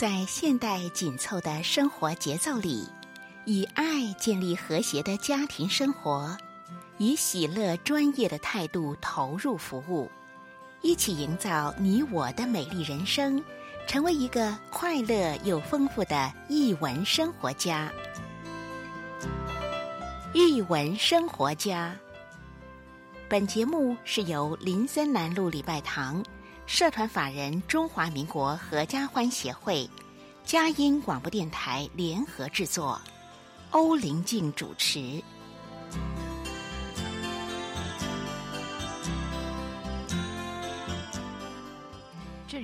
[0.00, 2.88] 在现代紧凑的生活节奏里，
[3.44, 6.34] 以爱建立和谐的家庭生活，
[6.96, 10.10] 以喜乐专业的态度投入服务，
[10.80, 13.44] 一起营造你我的美丽人生，
[13.86, 17.92] 成为一个快乐又丰富的译文生活家。
[20.32, 21.94] 译文生活家。
[23.28, 26.24] 本节目是由林森南路礼拜堂
[26.70, 29.90] 社团法人中华民国合家欢协会、
[30.44, 33.00] 佳音广播电台联合制作，
[33.72, 35.20] 欧灵静主持。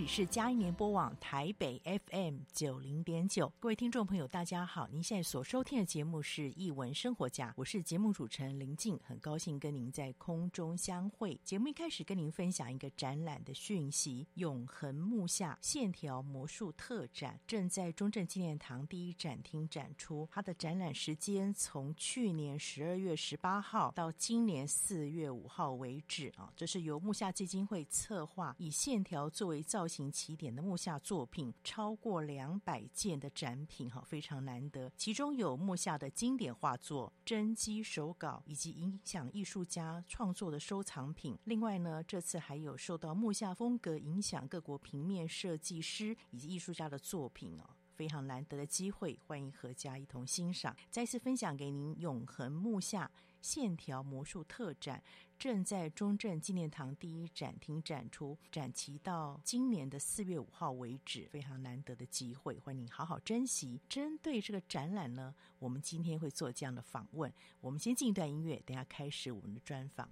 [0.07, 4.87] 是佳音联播网台北 FM 九零点九，各位听众朋友，大家好！
[4.93, 11.39] 您现在所收听的节目是《艺文生活家》，我是节目主持人林静，很高兴跟您在空中相会。
[11.45, 20.29] 节目一开始跟您分享一个展览的讯息：永恒木下线条魔术特展正在中正纪念堂第一展厅展出。
[20.31, 29.87] 它的展览时间从去年十二月十八号到今年四月五号为止啊，这是由木下基金会策划，以线条作为造。
[29.87, 34.93] 型行起点的木下作品超过两百件的展品，哈，非常难得。
[34.95, 41.39] 其中有木下的经典画作、真迹手稿以及影响艺术家创作的收藏品。
[41.45, 50.77] 另外呢，这次还有受到木下风格影响各国平面设计师以及艺术家的作品哦，非常难得的机会，欢迎阖家一同欣赏。
[50.91, 53.11] 再次分享给您永恒木下。
[53.43, 55.01] 线条魔术特展
[55.39, 63.81] 正在中正纪念堂第一展厅展出，展期到今年的四月五号为止，非常难得的机会，欢迎你好好珍惜。
[63.89, 67.33] 针对这个展览呢，我们今天会做这样的访问。
[67.61, 70.09] 我们先进一段音乐，等下开始我们的专访。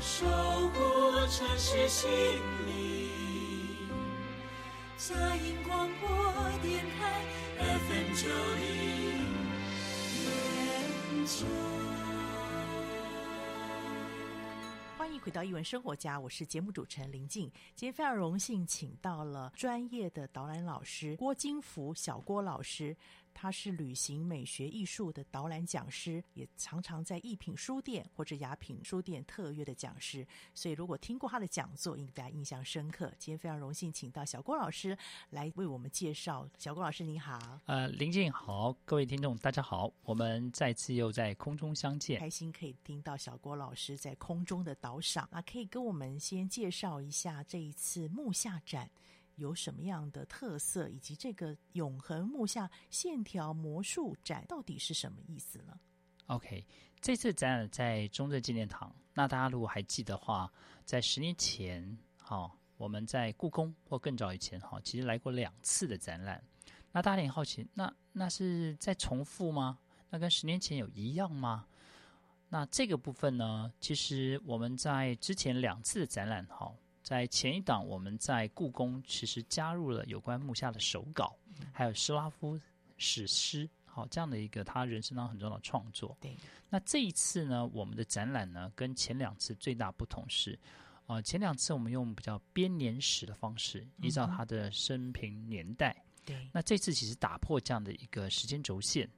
[0.00, 2.10] 城市心
[2.66, 3.86] 灵，
[4.96, 6.08] 佳音广播
[6.62, 7.22] 电台
[7.58, 8.70] FM 九零。
[14.96, 17.52] 欢迎回到一文生活家，我是节目主持人林静。
[17.76, 22.96] 今天非常荣幸，请到了专业的导览老师郭金福小郭老师。
[23.32, 30.26] 他是旅行美学艺术的导览讲师，也常常在艺品书店或者雅品书店特约的讲师。
[30.54, 33.12] 所以，如果听过他的讲座，应该印象深刻。
[33.18, 34.96] 今天非常荣幸请到小郭老师
[35.30, 36.48] 来为我们介绍。
[36.58, 37.60] 小郭老师，你好。
[37.66, 48.90] 呃，林静好，各位听众大家好，我们再次又在空中相见，开心可以听到小郭老师在空中的导赏啊，可以跟我们先介绍一下这一次木下展。
[49.40, 55.80] 有什么样的特色，以及这个永恒木下线条魔术展到底是什么意思呢
[56.26, 56.64] ？OK，
[57.00, 58.94] 这次展览在中正纪念堂。
[59.14, 60.52] 那大家如果还记得话，
[60.84, 66.42] 在十年前，哈、我们在故宫或更早以前，哈，其实来过两次的展览。
[66.92, 69.78] 那大家很好奇，那那是在重复吗？
[70.10, 71.66] 那跟十年前有一样吗？
[72.48, 76.72] 那这个部分呢，其实我们在之前两次的展览，哈。
[77.02, 81.34] 在前一档，我们在故宫其实加入了有关木下的手稿，
[81.72, 82.60] 还有斯拉夫
[82.98, 86.16] 史诗，好这样的一个他人生当中很重要的创作。
[86.20, 86.36] 对，
[86.68, 90.52] 那这一次呢，我们的展览呢，跟前两次最大不同是，
[91.06, 95.96] 啊、呃，前两次我们用比较编年史的方式，依照他的生平年代。
[96.24, 99.08] 对、嗯，那这次其实打破这样的一个时间轴线，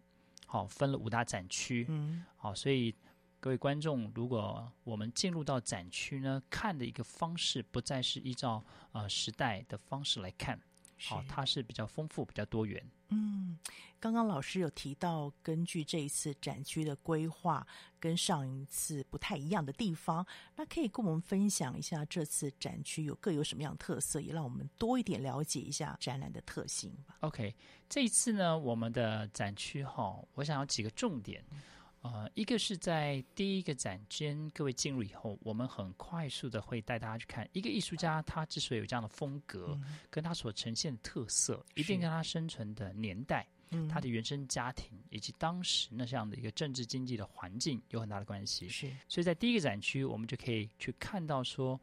[0.47, 1.85] 好，分了五大展区。
[1.89, 2.95] 嗯，好，所以。
[3.43, 10.57] 各位观众，如果我们进入到展区呢，看的一个方式不再是依照呃时代的方式来看，
[11.01, 12.81] 好、哦，它是比较丰富、比较多元。
[13.09, 13.59] 嗯，
[13.99, 17.67] 刚刚老师有提到，根据这一次展区的规划
[17.99, 20.25] 跟上一次不太一样的地方，
[20.55, 27.17] 那可以跟我们分享一下这次展区有各有什么样的特色，也让我们多一点了解一下展览的特性吧。
[27.23, 27.53] OK，
[27.89, 31.45] 这一次呢，我们的展区哈、哦，我想要几个重点。
[31.51, 31.61] 嗯
[32.03, 43.47] 呃，一个是在第一个展间，各位进入以后，我们很快速的会带大家去看一个艺术家，他之所以有这样的风格，嗯、跟他所呈现的特色，一定跟他生存的年代、
[43.89, 48.69] 他的原生家庭以及当时那这样的一个政治经济的环境有很大的关系。
[48.69, 51.81] 是，所以在第一个展区，我们就可以去看到说，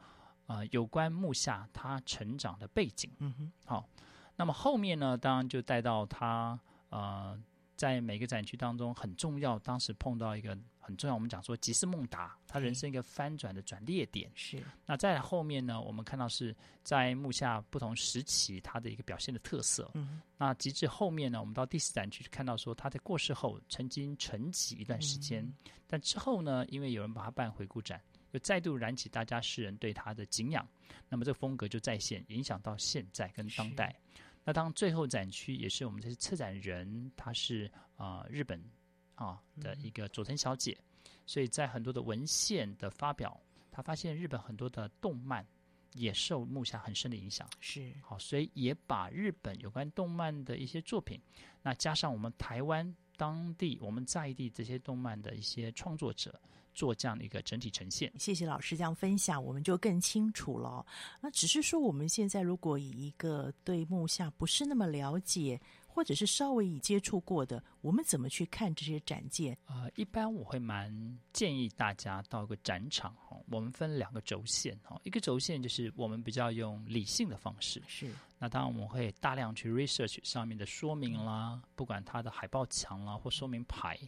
[0.47, 3.09] 呃，有关木下他成长的背景。
[3.19, 3.89] 嗯哼，好，
[4.35, 7.41] 那么后面呢，当然就带到他呃。
[7.79, 10.49] 在每个展区当中很重要，当时碰到一个
[10.79, 14.29] 很重要，我们讲说吉斯孟达他人生一个翻转的转捩点。
[14.35, 14.61] 是。
[14.85, 16.53] 那在后面呢，我们看到是
[16.83, 19.89] 在幕下不同时期他的一个表现的特色。
[19.93, 20.21] 嗯。
[20.37, 30.67] 那直至后面呢，我们到第四展区看到说他在过世后曾经沉寂一段时间，嗯，但之后呢，因为有人把他办回顾展，又再度燃起大家世人对他的敬仰，
[31.07, 33.95] 那么这个风格就再现，影响到现在跟当代。
[34.49, 38.59] 那当最后展区也是我们这次策展人，他是啊、呃、日本
[39.13, 40.75] 啊的一个佐藤小姐，
[41.27, 45.45] 所以在很多的文献的发表，他发现日本很多的动漫
[45.93, 51.21] 也受木下很深的影响，是好，所以也把日本有关动漫的一些作品，
[51.61, 56.41] 那加上我们台湾当地我们在地这些动漫的一些创作者。
[56.79, 60.85] 做这样的一个整体呈现，谢谢老师这样分享，我们就更清楚了。
[61.19, 65.59] 那只是说，我们现在如果以一个对木下不是那么了解，
[65.89, 69.57] 或者是稍微已接触过的，我们怎么去看这些展件？
[69.65, 70.89] 呃，一般我会蛮
[71.33, 78.09] 建议大家到一个展场哈，我们分两个轴线哈，一个轴线就是我们比较用理性的方式，是。
[78.37, 83.99] 那当然我们会大量去 research 上面的说明啦，不管它的海报墙啦或说明牌。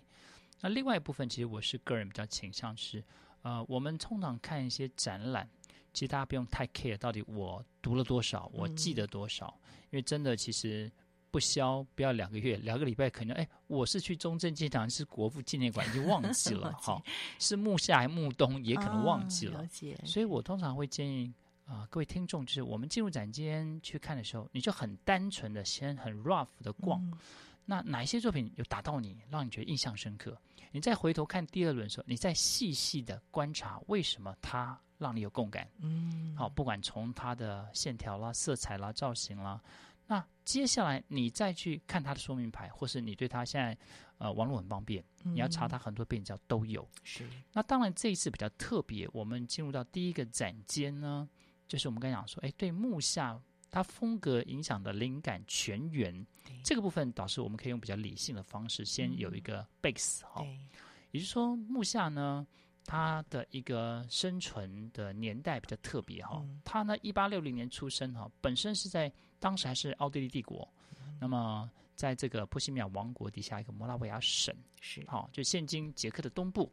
[0.61, 3.03] 那另外一部分，其实我是个人比较倾向是，
[3.41, 5.49] 呃，我们通常看一些展览，
[5.91, 10.91] 其实大家不用太 care 到底我读了多少，我记得多少，嗯、因为真的其实
[11.31, 17.01] 不消不要两个月，两个礼拜可能，哎，我是去中正纪念堂，是国父纪念馆，已经忘记了， 哈，
[17.39, 19.99] 是木下还木东，也可能忘记了，啊、了解。
[20.05, 21.33] 所以我通常会建议
[21.65, 27.01] 啊、呃，各位听众，就是我们进入展间去看的时候，你就很单纯的先很 rough 的逛。
[27.01, 27.17] 嗯
[27.65, 30.37] 那哪一些作品有打到你，让你觉得印象深刻？
[30.71, 35.69] 你再回头看第二轮的时候，你再细细的观察为什么它让你有共感。
[35.79, 39.61] 嗯，好，不管从它的线条啦、色彩啦、造型啦，
[40.07, 43.77] 那接下来你再去看它的说明牌，或是你对它现在
[44.17, 46.87] 呃网络很方便，你要查它很多变焦都有。
[47.03, 47.27] 是。
[47.53, 51.29] 那当然这一次比较特别，我们进入到第一个展间呢，
[51.67, 53.41] 就是我们刚才讲说，哎，对木下。
[53.71, 56.27] 它风格影响的灵感泉源，
[56.61, 60.67] 这个部分导致我们可以用比较理性的方式，先有一个 base 哈、嗯，
[61.11, 62.45] 也就是说木下呢，
[62.83, 69.09] 他的一个生存的年代比较特别哈，他呢一八六零年出生哈，本身是在
[69.39, 70.67] 当时还是奥地利帝国，
[70.99, 75.01] 嗯、那么在这个波西米亚王国底下一个摩拉维亚省是。
[75.07, 76.69] 好，就现今捷克的东部，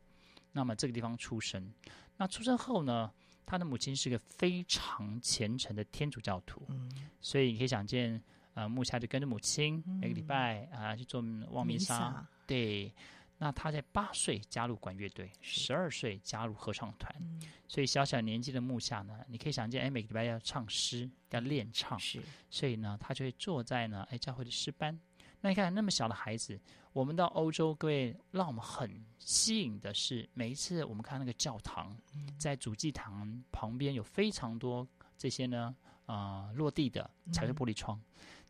[0.50, 1.72] 那么这个地方出生，
[2.16, 3.12] 那出生后呢？
[3.48, 12.28] 他的母亲是个非常虔诚的天主教徒，嗯，所以你可以想见，呃，木下就跟着母亲、嗯、每个礼拜啊、呃、去做望弥撒。
[12.46, 12.92] 对，
[13.38, 25.00] 那他在八岁加入管乐队，十二岁加入合唱团、嗯，所以小小年纪的木下呢，你可以想见，哎，每个礼拜要唱诗，要练唱，是，所以呢，他就会坐在呢，哎，教会的诗班。
[25.40, 26.60] 那你看那么小的孩子，
[26.92, 31.96] 我们到欧洲，各位让我们很吸引的是，每一次我们看那个教堂，
[32.36, 34.84] 在主祭坛旁边有非常多
[35.16, 35.72] 这些呢，
[36.06, 38.00] 啊、呃，落地的彩绘玻璃窗，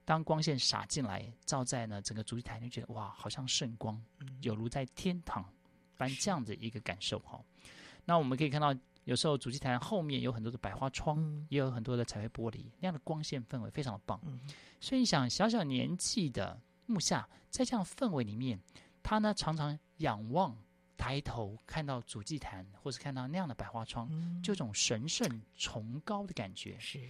[0.06, 4.02] 当光线洒进来，照在呢整个主祭坛，就觉得哇，好像圣光，
[4.40, 5.44] 有如在天堂
[5.98, 7.38] 般这样的一个感受哈。
[8.06, 14.18] 那我们可以看到，有时候主祭坛后面有很多的百花窗，也有很多的彩绘玻璃，那样的光线氛围非常的棒。
[14.80, 16.58] 所以你想，小小年纪的。
[16.88, 18.58] 木下在这样氛围里面，
[19.02, 20.56] 他呢常常仰望、
[20.96, 26.76] 抬头看到主祭坛，或是看到那样的百花窗，嗯、就这种神圣崇高的感觉。
[26.80, 27.06] 是。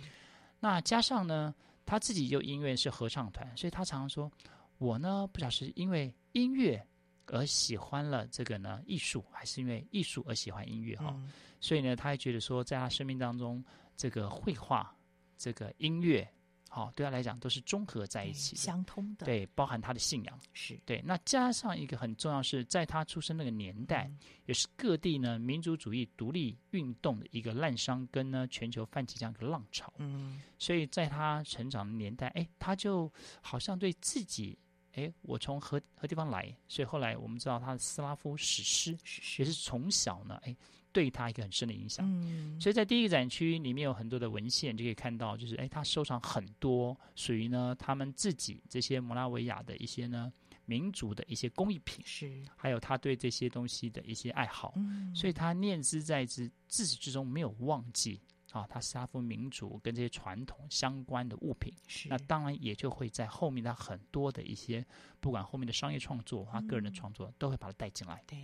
[0.58, 1.54] 那加上呢，
[1.86, 4.30] 他自己又因为是合唱团，所以他常常说
[4.78, 6.84] ：“我呢不晓得是因为音乐
[7.26, 11.32] 而喜欢了这个呢艺术，还是因为艺术而喜欢音乐？”哈、嗯。
[11.60, 13.64] 所以呢，他还觉得说，在他生命当中，
[13.96, 14.92] 这个绘画、
[15.36, 16.28] 这个音乐。
[16.70, 19.24] 好，对他来讲都是综合在一起，相通的。
[19.24, 21.02] 对，包含他的信仰是对。
[21.04, 29.92] 那加上一个很重要是，在他出生那个年代，嗯、也是各地呢民族主义独立运动的一个滥觴跟呢全球泛起这样一个浪潮。
[29.96, 33.10] 嗯，所以在他成长的年代，哎，他就
[33.40, 34.58] 好像对自己，
[34.92, 36.54] 哎，我从何何地方来？
[36.68, 38.92] 所以后来我们知道他的斯拉夫史诗，
[39.38, 40.54] 也是从小呢，哎。
[40.92, 50.32] 对他一个很深的影响，嗯，所以在第一个展区里面有很多的文献，就可以看到，就是哎，他收藏很多属于呢他们自己这些摩拉维亚的一些呢
[50.64, 58.20] 民族的一些工艺品，是，还有他对这些东西的一些爱好，嗯，所以他念之在之，自始至终没有忘记
[58.52, 64.84] 啊，他斯拉夫民族跟这些传统相关的物品，是，那当然也就会在后面他很多的一些，
[65.20, 68.38] 不管后面的商业创作，他个人的创作，都会把它带进来，对。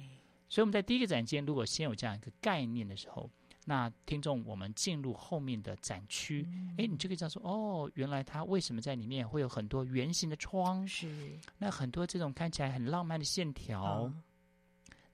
[0.49, 3.29] 所以我们在第一个展间，如果先有这样一个概念的时候，
[3.65, 6.47] 那听众我们进入后面的展区，
[6.77, 14.03] 哎、嗯，你就可以知道说，哦，原来它为什么在里面会有很多圆形的窗，是那很多这种看起来很浪漫的线条。
[14.05, 14.23] 嗯、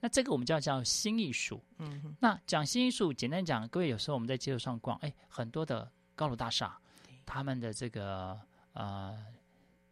[0.01, 1.63] 那这个我们叫叫新艺术。
[1.79, 6.77] 嗯，那讲新艺术，简单讲，各位有时候我们在街头上逛，哎，很多的高楼大厦，
[7.25, 8.39] 他们的这个
[8.73, 9.17] 呃。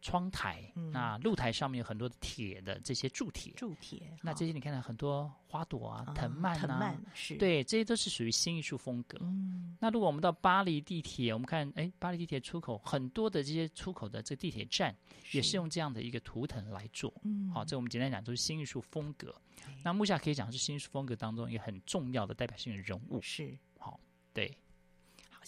[0.09, 4.11] 窗台，那露台上面有很多的铁的这些铸铁，铸铁。
[4.23, 9.19] 那这些你看到很多花朵啊，啊藤蔓啊，藤蔓是对，这些都是属于新艺术风格。
[9.21, 9.77] 嗯。
[9.79, 14.97] 那如果我们到巴黎地铁，我们看，哎，巴黎地铁出口很多的这些出口的这地铁站，
[15.33, 17.13] 也是用这样的一个图腾来做。
[17.25, 17.51] 嗯。
[17.51, 19.35] 好，这我们简单讲，就是新艺术风格。
[19.85, 23.21] 那木下可以讲是新艺术风格当中一个很重要的代表性的人物。
[23.21, 23.55] 是。
[23.79, 24.01] 好，
[24.33, 24.57] 对。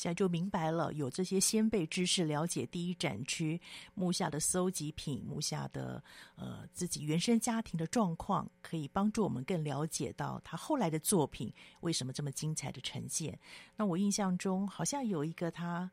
[0.00, 3.60] 现在就明白了，有这些先辈知识，了解第一展区
[3.92, 6.02] 木下的搜集品，木下的
[6.36, 13.38] 呃自己原生家庭的状况，可以帮助我们更了解到他后来的作品为什么这么精彩的呈现。
[13.76, 15.90] 那我印象中好像有一个他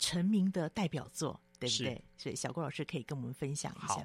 [0.00, 2.04] 成名的代表作，对不对？
[2.16, 4.04] 所以小郭老师可以跟我们分享一下。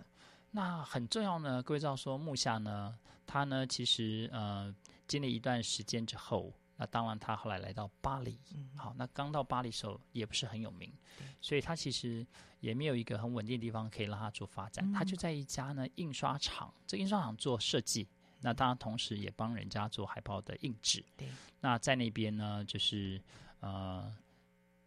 [0.52, 1.64] 那很重要呢。
[1.64, 4.72] 各位知道说木下呢，他呢其实呃
[5.08, 6.54] 经历一段时间之后。
[6.84, 10.92] 那当然，他后来来到巴黎，嗯、好，那刚到巴黎的时候也不是很有名，
[11.40, 12.28] 所以他其实
[12.60, 14.86] 也没有一个很稳定的地方可以让他做发展。
[14.86, 18.06] 嗯、他就在一家呢印刷厂，这印刷厂做设计，
[18.42, 21.02] 那当然同时也帮人家做海报的印制。
[21.16, 21.30] 对，
[21.62, 23.22] 那在那边呢，就是
[23.62, 24.14] 呃，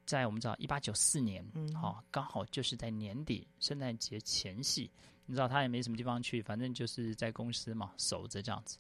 [0.05, 4.91] 在我们知道一八九四年，嗯，好，刚好就是在年底圣诞节前夕，
[5.25, 8.77] 你知道他也没什么地方去，反正就是在公司嘛守着这样子。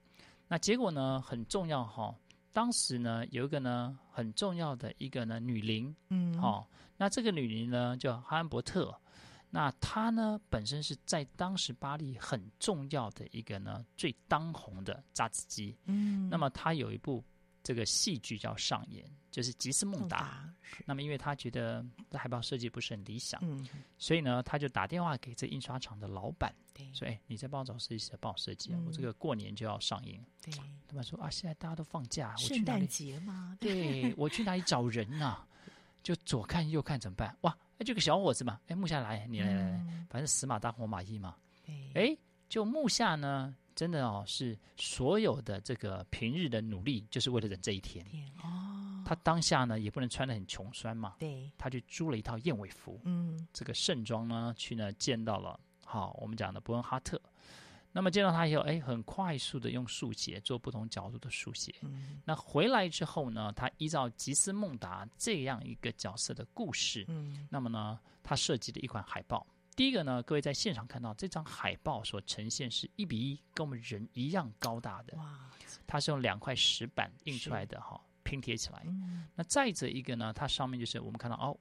[0.49, 2.15] 那结果呢很重要哈。
[2.57, 8.99] 当时呢，有一个呢很重要的一个呢女伶，嗯，好、哦，那这个女伶呢叫哈恩伯特，
[9.51, 17.23] 那她呢本身是在当时巴黎很重要的一个呢最当红的榨汁机，嗯，那么她有一部
[17.67, 20.49] 这个戏剧叫上演，就是《吉斯孟达》，
[20.85, 23.67] 那么因为他觉得这海报设计不是很理想，嗯，
[23.99, 26.55] 所以呢，他就打电话给这印刷厂的老板。
[26.93, 28.79] 所以，哎，你再帮我找设计师帮我设计啊！
[28.87, 30.25] 我这个过年就要上映。
[30.41, 30.55] 对，
[30.87, 32.87] 他们说啊，现在大家都放假，我去哪里？
[32.87, 33.57] 圣诞节吗？
[33.61, 35.49] 对，我去哪里找人呐、啊？
[36.05, 37.37] 就左看右看怎么办？
[37.41, 41.35] 哇，哎，就个小伙子嘛，哎，木下来，你来来来，反正死马当活马医嘛。
[41.95, 42.17] 哎，
[42.49, 48.05] 就木下呢，真的哦，是所有的这个平日的努力，就是为了等这一天。
[48.43, 55.61] 哦，他当下呢也不能穿的很穷酸嘛，对，他就租了一套燕尾服，嗯，这个盛装呢去呢见到了。
[55.85, 57.21] 好，我们讲的伯恩哈特，
[57.93, 61.73] 那么见到他以后，哎，很快速的用速写做不同角度的速写。
[61.83, 62.21] 嗯。
[62.25, 69.47] 那回来之后呢，他依照吉斯孟达这样一个角色的故事，嗯，那么呢，他设计了一款海报。
[69.77, 75.15] 第一个呢，各位在现场看到这张海报所呈现是一比一，跟我们人一样高大的。
[75.19, 75.39] 哇！
[75.87, 78.83] 它是用两块石板印出来的哈，拼贴起来。
[78.87, 81.55] 嗯、那再者一个呢，它上面就是我们看到哦，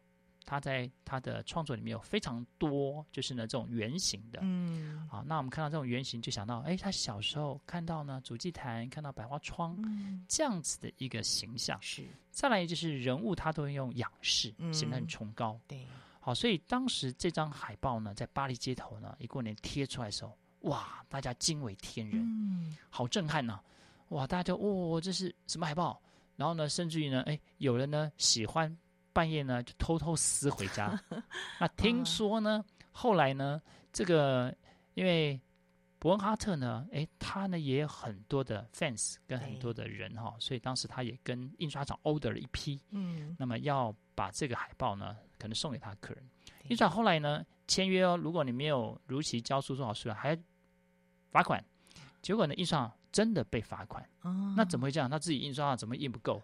[0.45, 4.39] 它在它的创作里面有非常多，就是呢这种圆形的。
[4.41, 5.05] 嗯。
[5.09, 11.77] 好，那我们看到这种圆形，就想到哎，他小时候看到呢主祭坛，看到百花窗、嗯、这样子的一个形象。
[11.81, 12.07] 是。
[12.31, 15.51] 再来就是人物，他都会用仰视，显得很崇高。
[15.53, 15.87] 嗯、对。
[16.25, 23.63] 好，所以当时这张海报呢，在巴黎街头呢，一过年贴出来的时候，哇，大家惊为天人，嗯，好震撼呐、啊，
[24.09, 26.01] 哇，大家就哦，这是什么海报？
[26.35, 28.75] 然后呢，甚至于呢，哎，有人呢喜欢
[29.13, 30.99] 半夜呢就偷偷撕回家。
[31.59, 33.61] 那听 说呢，后来呢，
[33.93, 34.51] 这个
[34.95, 35.39] 因为
[35.99, 45.15] 伯恩哈特呢，哎，他呢也有很多的 fans 跟很多的人哈，所以当时他也跟印刷厂 order 了一批，嗯，那么要把这个海报呢。
[45.37, 46.23] 可能送给他的客人，
[46.69, 50.37] 印刷后来呢签约哦，如果你没有如期交出多少数量，还
[51.31, 51.63] 罚款。
[52.21, 54.03] 结果呢，印刷真的被罚款。
[54.21, 55.09] 哦，那怎么会这样？
[55.09, 56.41] 他自己印刷上怎么印不够？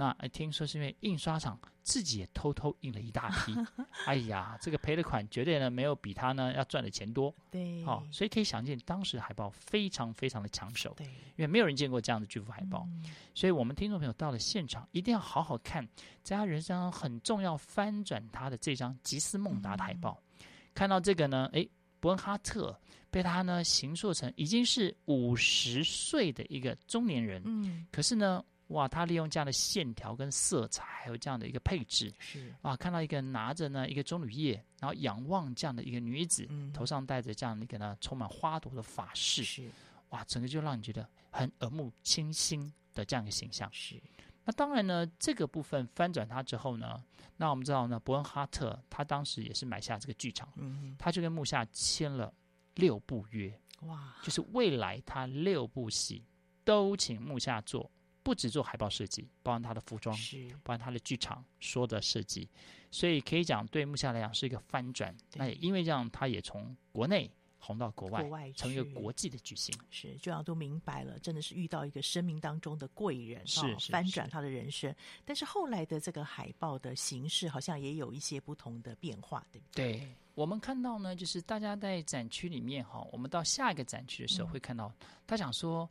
[0.00, 3.52] 那听说是因为印刷厂自己也偷偷印了一大批，
[4.06, 7.34] 哎呀，这个赔的款绝对呢没有比他呢要赚的钱多。
[7.50, 15.84] 对，好，所以可以想见当时海报非常非常的抢手，对，因为没有人见过这样的巨幅海报，嗯，所以我们听众朋友到了现场一定要好好看，
[16.22, 22.78] 在他人生很重要翻转他的这张吉斯孟达的海报，嗯，看到这个呢，哎，伯恩哈特
[23.10, 28.44] 被他呢形塑成已经是五十岁的一个中年人，嗯，可是呢。
[28.68, 39.70] 哇，他利用这样的线条跟色彩，还有这样的一个配置，是啊，看到一个拿着呢一个棕榈叶，然后仰望这样的一个女子，嗯、头上戴着这样的一个呢充满花朵的发饰，是
[40.10, 43.68] 哇，整个就让你觉得很耳目清新的这样一个形象。
[43.72, 44.00] 是
[44.44, 47.02] 那当然呢，这个部分翻转它之后呢，
[47.36, 52.32] 那我们知道呢，伯恩哈特他当时也是买下这个剧场，嗯，他就跟木下签了
[52.74, 56.22] 六部约，哇，就是未来他六部戏
[56.64, 57.90] 都请木下做。
[58.28, 62.46] 不只做海报设计，包含他的服装，是包含他的剧场说的设计，
[62.90, 65.16] 所以可以讲对木下来讲是一个翻转。
[65.32, 69.74] 那也因为这样，他也从国内红到国外，国外成为一个国际的巨星。
[69.88, 74.94] 是，就像都明白了，真的是遇到一个生命当中的贵人，是，是翻转他的人生。
[75.24, 79.92] 但是后来的这个海报的形式好像也有一些不同的变化，对不对？
[79.94, 85.88] 对，我们看到呢，就是大家在展区里面哈，我们到下一个展区的时候会看到，嗯、他想说。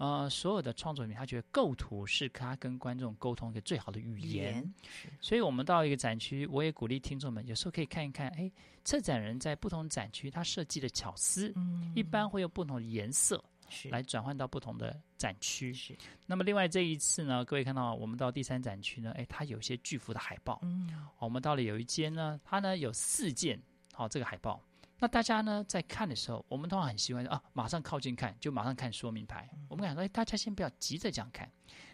[0.00, 4.72] 呃，所有的创作里面，他觉得构图是他跟观众沟通一个最好的语言。
[5.20, 8.50] 所以，我们到一个展区，我也鼓励听众们，有时候可以看一看，哎，
[8.82, 13.44] 策展人在不同展区他设计的巧思，嗯，一般会有不同的颜色
[13.90, 15.70] 来转换到不同的展区。
[15.74, 15.94] 是。
[16.24, 20.58] 那么，另外这一次呢，各位看到我们到第三展区呢，哎，它有些巨幅的海报。
[20.62, 20.88] 嗯。
[21.18, 23.60] 我们到了有一间呢，它呢有四件，
[23.92, 24.58] 好，这个海报。
[25.00, 29.48] 那大家呢在看的时候，我们通常很习惯啊，马上靠近看，就马上看说明牌。
[29.54, 31.50] 嗯、我们想说，哎，大家先不要急着这样看，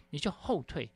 [0.09, 0.91] 你就后退，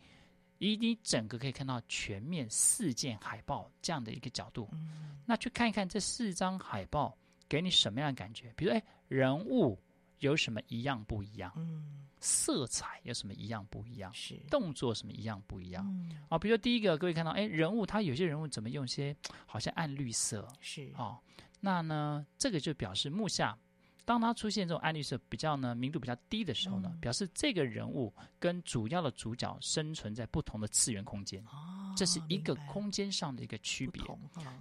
[0.58, 8.54] 以你整个可以看到全面四件海报这样的一个角度，嗯、那去看一看这四张海报给你什么样的感觉？
[8.58, 9.80] 比如，哎，人物
[10.20, 11.52] 有什么一样不一样？
[11.56, 14.14] 嗯，色彩有什么一样不一样？
[14.14, 15.86] 是动作什么一样不一样？
[15.88, 20.46] 嗯、啊，比如说第一个，各位看到，哎，人物他有些人物怎么用些好像暗绿色？
[20.60, 21.18] 是啊。
[21.64, 23.56] 那呢，这个就表示木下，
[24.04, 34.02] 当他出现这种暗绿色比较呢明度比较低的时候呢，嗯、表示这个人物跟主要的主角生存在不同的次元空间，哦、这是一个空间上的一个区别。
[34.06, 34.18] 哦、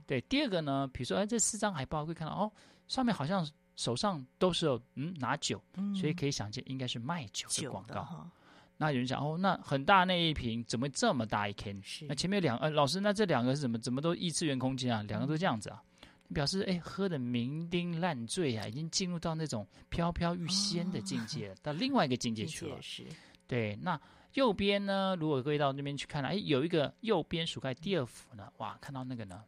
[0.06, 2.52] 对，第二个呢，比如说，哎，这四张海报会看到哦，
[2.86, 8.02] 上面好像手上都是有嗯拿酒，嗯、所以可以想见应该是卖酒的广告。
[8.02, 8.30] 哦、
[8.76, 11.80] 那有人讲哦，那很大那一瓶怎么这么大一瓶？
[11.82, 15.02] 是那前面两呃老师，那这两个是怎么怎么都异次元空间啊？
[15.04, 15.82] 两个都这样子啊？
[15.82, 15.86] 嗯
[16.32, 22.80] 表示哎，喝的酩酊烂醉啊，已经进入到那种飘飘欲仙的境界，哦、到另外一个境界去了。
[22.80, 23.06] 是，
[23.46, 23.76] 对。
[23.82, 24.00] 那
[24.34, 25.16] 右边呢？
[25.18, 29.42] 如果各位到那边去看了，哎，有一个右边数开第二幅呢，哇，看到那个呢，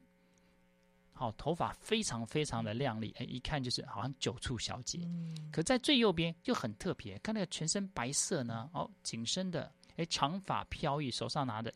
[1.13, 4.99] 好，头发非常非常的亮丽，哎，一看就是好像九处小姐。
[5.05, 11.73] 嗯、可在最右边又很特别，看那个全身白色呢，哦，紧身的，哎，长发飘逸，手上拿的。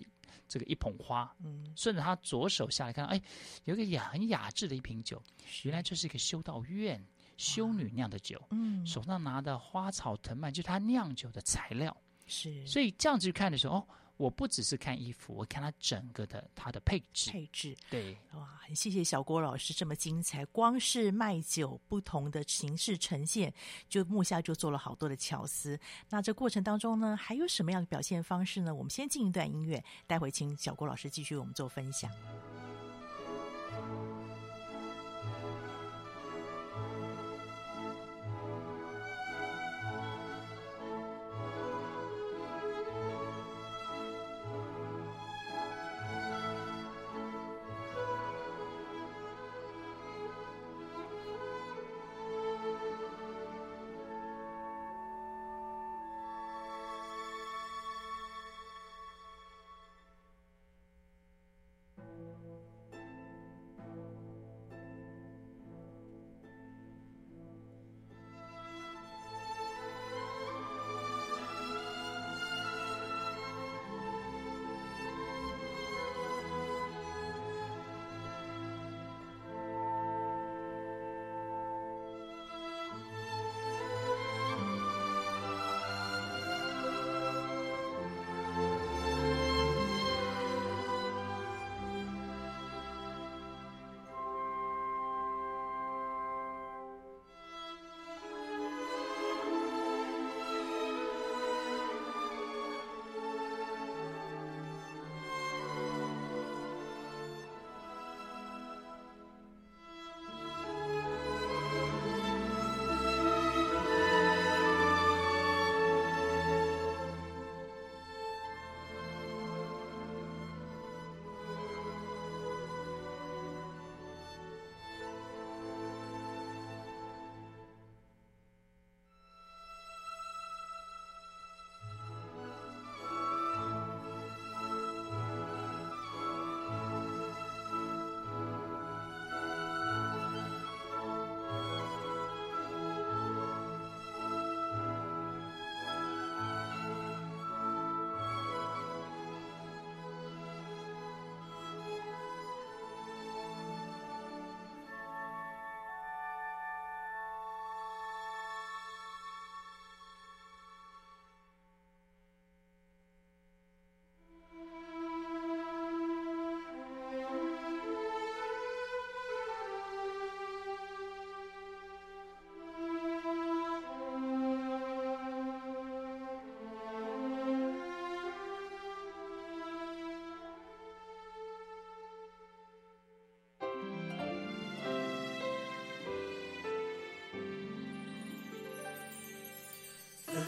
[0.49, 3.21] 这个一捧花，嗯，顺着他左手下来看，哎，
[3.65, 5.21] 有一个雅很雅致的一瓶酒，
[5.65, 7.05] 原来这是一个修道院
[7.37, 11.97] 修女酿的酒，嗯，手上拿的花草藤蔓就是他酿酒的材料，
[12.29, 13.87] 是，所以这样子去看的时候，哦。
[14.17, 17.31] 我不只是看衣服，我看它整个的它的配置。
[17.31, 20.45] 配置对，哇，很谢谢小郭老师这么精彩。
[20.47, 23.53] 光是卖酒不同的形式呈现，
[23.89, 25.79] 就木下就做了好多的巧思。
[26.09, 28.75] 那这过程当中呢，还有什么样的表现方式呢？
[28.75, 32.11] 我们先进一段音乐，待会请小郭老师继续为我们做分享。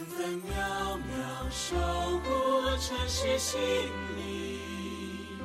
[0.09, 1.77] 分秒秒守
[2.19, 3.61] 护城市心
[4.17, 5.39] 灵。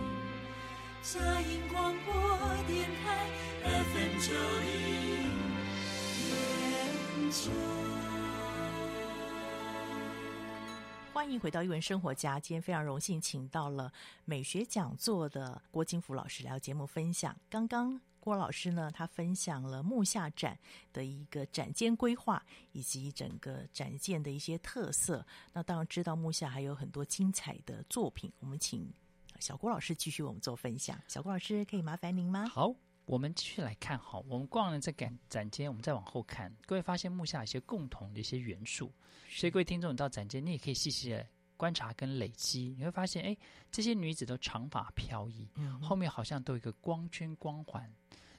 [1.02, 2.14] 佳音广播
[2.66, 3.28] 电台
[3.62, 4.32] FM 九
[4.64, 4.72] 零
[6.30, 7.50] 点九。
[11.12, 13.92] 欢迎回到《一文生活家》，今天非常荣幸请到了
[14.24, 17.36] 美学讲座的郭金福老师来到节目分享。
[17.50, 18.00] 刚刚。
[18.24, 20.58] 郭老师呢，他分享了木下展
[20.94, 25.26] 的一个展间规划，以及整个展件的一些特色。
[25.52, 28.90] 那当然知道木下还有很多精彩的作品，我们请
[29.40, 30.98] 小郭老师继续为我们做分享。
[31.06, 32.46] 小郭老师，可以麻烦您吗？
[32.46, 33.98] 好，我们继续来看。
[33.98, 38.90] 好，我们逛了这展展间，我们再往后看，各位发现木下有一些共同的一些元素。
[39.28, 41.26] 所以各位听众，你到展间，你也可以细细的
[41.58, 43.36] 观察跟累积，你会发现，哎，
[43.70, 47.92] 这些女子都长发飘逸，嗯，后面好像都有一个光圈光环。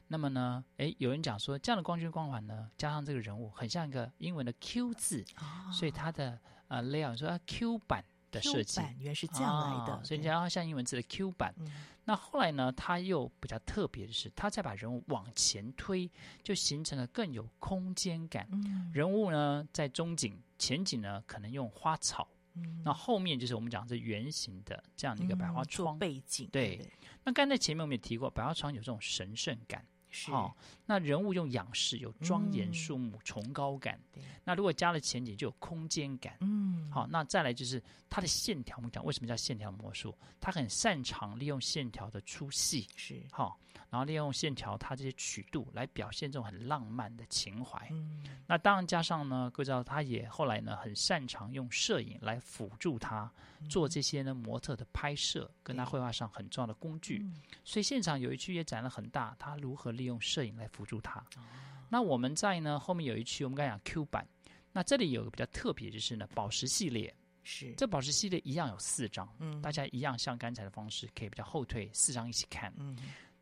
[0.08, 11.54] 那么呢，哎，有人讲说，这样的光圈光环呢，加上这个人物，很像一个英文的 Q 字，哦、所以它的呃 layout 说 Q 版的设计，原来是这样来的，哦、所以你要像英文字的 Q 版。
[11.58, 11.72] 嗯、
[12.04, 16.08] 那后来呢，它又比较特别的是，它再把人物往前推，
[16.44, 18.48] 就形成了更有空间感。
[18.52, 22.28] 嗯、人物呢，在中景、前景呢，可能用花草。
[22.54, 26.48] 嗯、那后面就是我们讲这圆形的这样的一个百花窗、嗯、背景。
[26.52, 26.90] 对，对
[27.24, 29.84] 那刚才前面我们也提过，百花窗有这种神圣感。
[30.32, 34.00] 好、哦，那人物用仰视，有庄严肃穆、崇高感。
[34.44, 36.38] 那如果加了前景，就有空间感。
[36.40, 38.78] 嗯，好，那再来就是它的线条。
[38.78, 40.16] 我们讲为什么叫线条魔术？
[40.40, 42.88] 它很擅长利用线条的粗细。
[42.96, 43.52] 是，好、哦，
[43.96, 47.88] 然后利用线条它这些曲度来表现这种很浪漫的情怀。
[47.92, 53.32] 嗯，那当然加上呢，各位知道，他也后来呢很擅长用摄影来辅助他
[53.70, 57.22] 做这些呢模特的拍摄，跟他绘画上很重要的工具。
[57.24, 61.22] 嗯、所以现场有一区也展了很大，他如何利用摄影来辅助他。
[61.38, 61.44] 哦、
[61.88, 64.28] 那我们在呢后面有一区，我们刚才讲 Q 版。
[64.74, 67.16] 那这里有个比较特别，就是呢宝石系列。
[67.48, 72.74] 是这宝石系列一样有四张，嗯，大家一样像刚才的方式，可以比较后退四张一起看。
[72.76, 72.98] 嗯，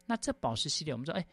[0.05, 1.25] 那这宝石系列，我们说，哎，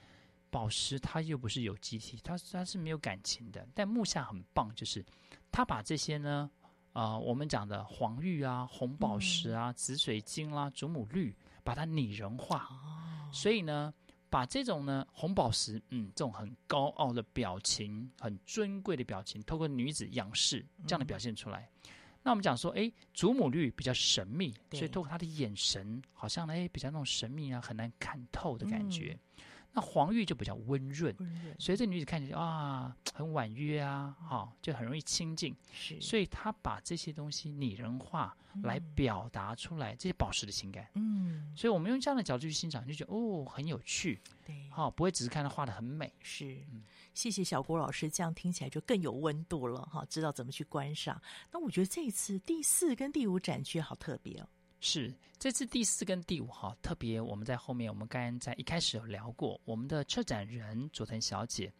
[0.50, 3.66] 宝石它又不是有机体，它它是没有感情的。
[3.74, 5.04] 但木下很棒，就是
[5.50, 6.50] 他把这些呢，
[6.92, 12.68] 啊、呃，我们讲的黄玉啊、红宝石啊、嗯、紫水晶啦、啊、祖母绿，把它拟人化。
[12.70, 13.92] 哦，所以呢。
[14.32, 21.68] 把这种呢红宝石，嗯，这种很高傲的表情，很尊贵的表情，透过女子仰视这样的表现出来。
[21.82, 21.90] 嗯、
[22.22, 29.12] 那我们讲说，哎，祖母绿比较神秘，所以透过她的眼神，好像呢，哎，比较那种神秘啊，很难看透的感觉。
[29.12, 35.54] 嗯那黄玉就比较温润，温润，所以这女子看起来啊，很婉约啊，哈、哦，就很容易亲近。
[35.72, 40.88] 是，所以她把这些东西拟人化来表达出来，嗯、这些宝石的情感。
[40.94, 44.20] 嗯，所以我们用这样的角度去欣赏，就觉得哦，很有趣。
[44.44, 46.12] 对，好、哦，不会只是看她画的很美。
[46.20, 46.82] 是，嗯、
[47.14, 51.20] 谢谢小郭老师，这样听起来就更有温度了哈，知道怎么去观赏。
[51.50, 54.48] 那我觉得这一次第四跟第五展区好特别哦。
[54.82, 61.70] 是这次第四跟第五哈，特别我们在后面，我们刚刚在一开始有聊过，我们的策展人佐藤小姐，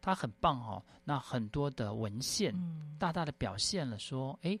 [0.00, 0.82] 她很棒哦。
[1.04, 2.52] 那很多的文献，
[2.98, 4.58] 大大的表现了说，哎、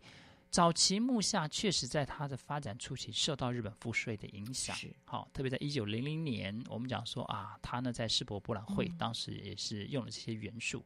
[0.50, 4.94] 早期木下确实在它的发展初期受到日本赋税的影响，是。
[5.04, 10.82] 好，特别在一九零零年，我们讲说啊，他呢在世博博览会、嗯、当时也是用了这些元素。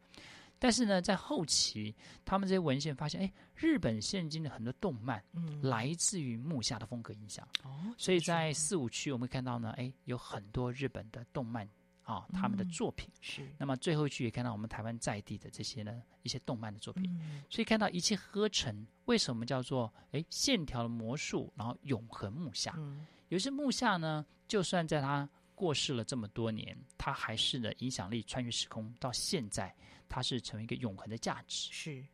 [0.59, 1.93] 但是呢，在后期，
[2.25, 7.45] 他们这些文献发现，哎，日本现今的很多动漫，嗯，来自于木下的风格影响。
[7.65, 11.69] 哦，所以在四五区，我们看到呢，哎，有很多日本的动漫
[12.03, 13.09] 啊、哦，他们的作品。
[13.21, 13.49] 是。
[13.59, 17.05] 那么最后一区也看到我们台湾在地的这些呢，一些动漫的作品。
[17.21, 17.43] 嗯。
[17.49, 22.75] 所以看到一气呵成，为什么叫做哎线条的魔术，然后永恒木下？
[22.77, 23.07] 嗯。
[23.29, 29.75] 有些木下呢，就算在他过世了这么多年，他还是呢影响力穿越时空到现在。
[30.15, 32.05] 它是成为一个永恒的价值，是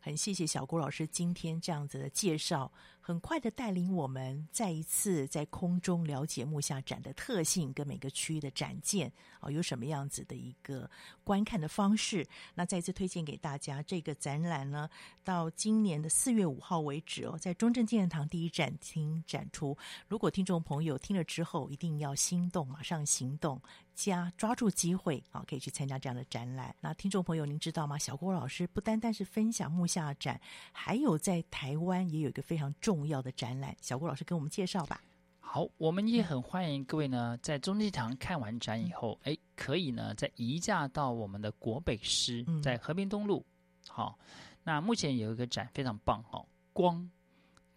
[0.00, 2.72] 很谢谢小郭老师今天这样子的介绍。
[3.08, 10.90] 很快的带领我们再一次在空中了解木下展的特性跟每个区域的展件啊，有什么样子的一个
[11.24, 12.26] 观看的方式。
[12.54, 14.90] 那再次推荐给大家这个展览呢，
[15.24, 19.74] 到今年的四月五号为止哦，在中正纪念堂第一展厅展出。
[20.06, 23.58] 如果听众朋友听了之后一定要心动，马上行动，
[23.98, 26.72] 加抓住机会啊，可以去参加这样的展览。
[26.80, 27.98] 那听众朋友您知道吗？
[27.98, 33.08] 小郭老师不单单是分享木下展，还有在台湾也有一个非常重。
[33.08, 35.00] 要的展览，小郭老师给我们介绍吧。
[35.40, 43.42] 好，我们也很欢迎各位呢，在中正堂看完展以后，哎，可以呢再移驾到我们的国北师，在和平东路。
[43.88, 44.18] 好，
[44.62, 47.10] 那目前有一个展非常棒哦，光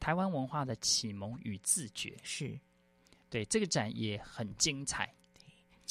[0.01, 2.59] 台湾文化的启蒙与自觉，是
[3.29, 5.09] 对这个展也很精彩。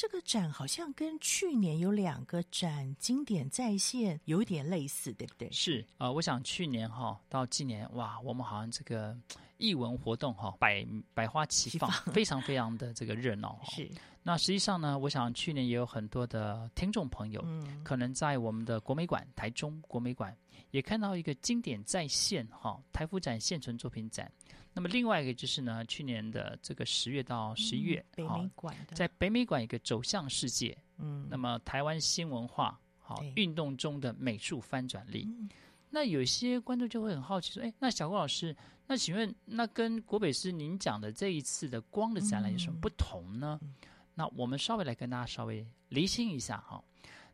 [0.01, 5.53] 这个展好像跟去年有两个展经典再现有点类似，对不对？
[5.53, 9.15] 是啊、呃，我想去年哈到今年哇，我们好像这个
[9.59, 13.61] 艺文活动哈百百花齐放，非常非常的这个热闹。
[13.69, 13.91] 是。
[14.23, 20.35] 那实际上呢，我想去年也有很多的听众朋友，嗯，可能在我们的国美馆台中国美馆
[20.71, 24.33] 也看到一个经典再现哈台福展现存作品展。
[24.73, 35.27] 那么另外一个就是呢，去年的这个十月到十一月，嗯、北美馆在北美馆一个走向世界，嗯，那么台湾新文化，好运动中的美术翻转力。
[35.29, 35.49] 嗯、
[35.91, 38.57] 那有些观众就会很好奇说，哎，那小郭老师，
[38.87, 43.59] 那请问那跟国北师您讲的这一次的光的展览有什么不同呢？
[43.63, 43.75] 嗯、
[44.15, 46.83] 那我们稍微来跟大家稍微厘清一下哈。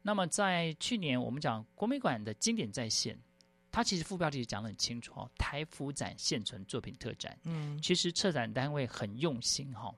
[0.00, 3.18] 那么在去年我们讲国美馆的经典再现。
[3.76, 7.38] 它其实副标题讲得很清楚哦，台服展现存作品特展。
[7.42, 9.94] 嗯，其实策展单位很用心哈，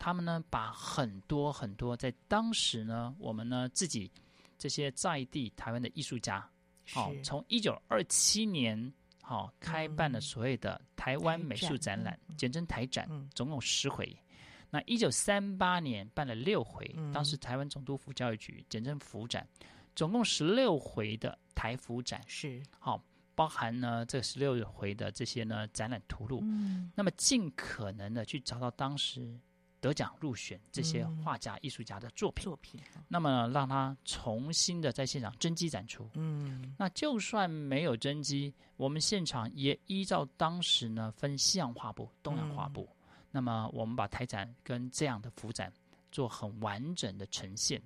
[0.00, 4.10] 他们呢把很多很多在当时呢，我们呢自己
[4.58, 6.44] 这些在地台湾的艺术家，
[6.92, 14.12] 好，从一九二七年好开办了所谓的台湾美术展览，简称台展，总共十回。
[14.70, 19.46] 那一九三八年办了六回，当时台湾总督府教育局简称府展，
[19.94, 23.00] 总共十六回的台福展是好。
[23.40, 29.34] 包含呢这十六回的这些呢展览图录，嗯，那么尽可能的去找到当时
[29.80, 42.86] 得奖入选这些画家、艺术家的作品，作品，那么让他重新的在现场真机展出，嗯，那就算没有真机，我们现场也依照当时呢分西洋画布、东洋画布，
[43.30, 45.72] 那么我们把台展跟这样的幅展
[46.12, 47.80] 做很完整的呈现，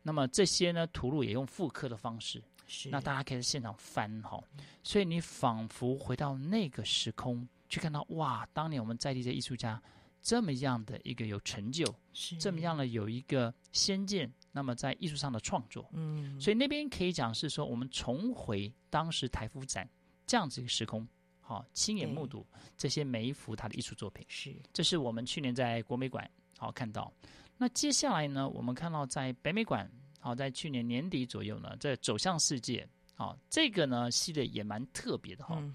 [0.00, 2.42] 那么这些呢图录也用复刻的方式。
[2.66, 2.88] 是。
[2.90, 4.42] 那大家可以在现场翻哈，
[4.82, 9.82] 所以你仿佛回到那个时空，去看到哇，当年我们在地的艺术家
[10.22, 12.36] 这么样的一个有成就，是。
[12.38, 19.88] 这么样的有一个先见，那么在艺术上的创作，嗯，所以那边可以讲是说，我们重回当时台福展
[20.26, 21.06] 这样子一个时空，
[21.40, 22.46] 好，亲眼目睹
[22.76, 27.12] 这些每一幅他的艺术作品，是，这是我们去年在国美馆好看到，
[27.58, 29.90] 那接下来呢，我们看到在北美馆。
[30.24, 35.58] 好，在去年年底左右呢，在走向世界，好，这个呢系列也蛮特别的哈。
[35.60, 35.74] 嗯、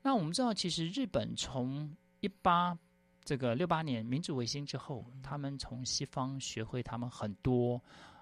[0.00, 2.78] 那我们知道，其实日本从一八
[3.24, 7.74] 这个六八年明治维新之后，他们从西方学会他们很多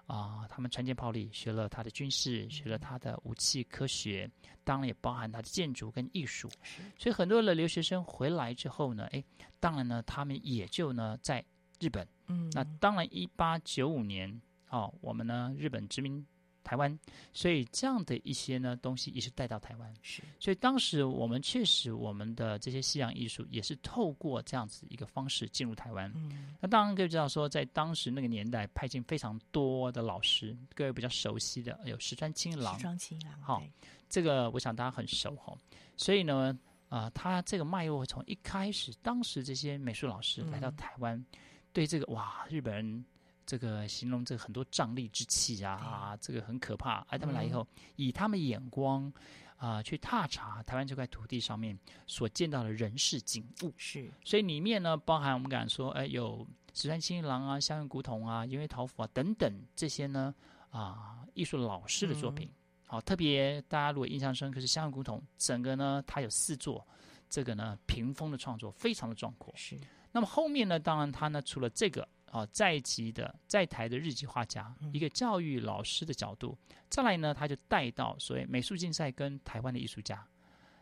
[0.07, 4.27] 啊、呃，他们船舰炮力，学了他的军事，学了他的武器科学，
[4.63, 6.49] 当然也包含他的建筑跟艺术。
[6.97, 9.23] 所以很多的留学生回来之后呢，哎，
[9.59, 11.45] 当然呢，他们也就呢在
[11.79, 12.07] 日本。
[12.25, 14.41] 嗯，那当然一八九五年。
[14.71, 16.25] 哦，我们呢，日本殖民
[16.63, 16.97] 台湾，
[17.33, 19.93] 所以这样的一些呢东西也是带到台湾。
[20.01, 26.09] 是，所以当时我们确实，我们的这些西洋艺术也是透过这样子一个方式进入台湾。
[26.15, 32.75] 嗯，那当然各位知道说，在当时那个年代，派进非常多的老师，各位比较熟悉的有石川清郎。
[32.75, 33.63] 石川清郎，好，
[34.07, 35.57] 这个我想大家很熟哈。
[35.97, 36.57] 所以呢，
[36.89, 41.25] 啊、呃，他这个脉络从一开始，当时这些美术老师来到台湾，嗯、
[41.73, 43.03] 对这个哇，日本人。
[43.45, 46.99] 这个形容这个很多瘴疠之气啊，啊，这个很可怕。
[47.09, 49.11] 哎，他们来以后，以他们眼光
[49.57, 51.77] 啊、呃，去踏查台湾这块土地上面
[52.07, 54.09] 所见到的人事景物，是。
[54.23, 60.33] 所以里面呢，包含我们敢说，哎，有石川清郎啊、香原古桶啊、因为桃甫啊等等这些呢
[60.69, 62.47] 啊、呃，艺术老师的作品。
[62.47, 62.55] 嗯、
[62.87, 66.87] 好，特别大家如果印象深刻是香原古桶，整个呢，它有四座，
[67.29, 69.53] 这个呢屏风的创作非常的壮阔。
[69.57, 69.77] 是。
[70.11, 72.07] 那么后面呢，当然它呢除了这个。
[72.31, 76.57] 啊，在籍的在台的日籍画家，一个教育老师的角度，
[76.89, 80.25] 再来呢，他就带到所谓美术竞赛跟台湾的艺术家。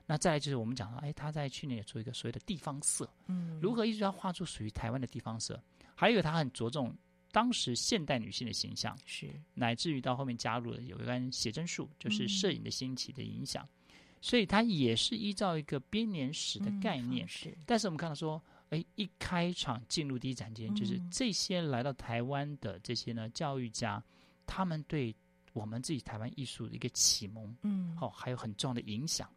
[0.06, 5.60] 那再来就是我们讲到，哎，他在去年也做一个所谓的地方色，嗯，如何艺术家画出属于台湾的地方色？
[5.96, 6.96] 还有他很着重
[7.32, 13.68] 当时现代女性的形象，是乃至于到后面加入了有关写真术，就是摄影的兴起的影响，
[14.22, 17.58] 所以他也是依照一个编年史的概念，是。
[17.66, 18.40] 但是我们看到说。
[18.69, 24.03] 哎，一开场进入第一展间，就是这些来到台湾的这些呢教育家，
[24.45, 25.15] 他们对
[25.53, 29.27] 我们自己台湾艺术的一个启蒙，嗯，好、哦，还有很重要的影响。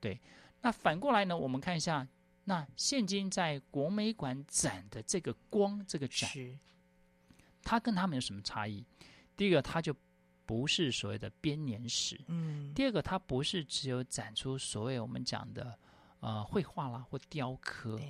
[0.00, 0.20] 对，
[0.60, 2.06] 那反过来呢，我们看一下，
[2.44, 6.28] 那现今在国美馆展的这个光这个展，
[7.62, 8.84] 它跟他们有什么差异？
[9.36, 9.94] 第一个，它就
[10.44, 15.78] 不是所谓的编年史，嗯；第二个，它不是只有展出所谓我们讲的
[16.18, 18.00] 呃绘画啦或雕刻。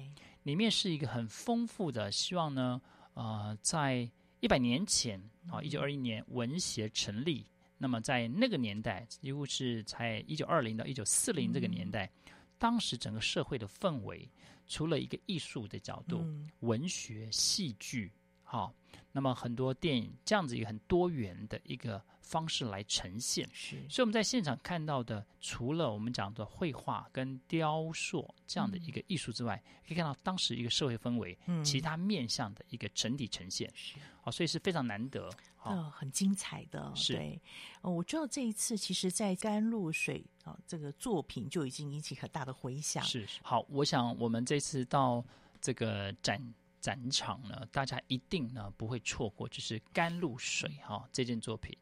[0.43, 2.81] 里面是一个很丰富的，希望呢，
[3.15, 4.09] 呃，在
[4.41, 7.45] 一百年前啊，一九二一年文协成立，
[7.77, 14.27] 那么在那个年代，几乎是在一九二零到一九四零这个年代，嗯、当时整个社会的氛围，
[14.67, 18.11] 除了一个艺术的角度，嗯、文学、戏剧，
[18.51, 18.75] 好，
[19.13, 23.77] 那么很多电影这样子一个很多元的一个方式来呈现，是。
[23.89, 34.01] 所以我们在现场看到的，除了我们讲的绘画跟雕塑这样的一个艺术之外，嗯、可以看到当时一个社会氛围，嗯、其他面向的一个整体呈现，是。
[34.21, 35.31] 好，所以是非常难得，
[35.63, 36.93] 呃，很精彩的。
[36.97, 37.41] 是对，
[37.83, 43.05] 呃，我知道这一次其实，在甘露水啊、呃、这个作品就已经引起很大的回响。
[43.05, 43.39] 是，是。
[43.45, 45.25] 好，我想我们这次到
[45.61, 46.53] 这个展。
[46.81, 51.77] 展场呢，大家一定呢不会错过，就是《甘露水》哈、哦、这件作品。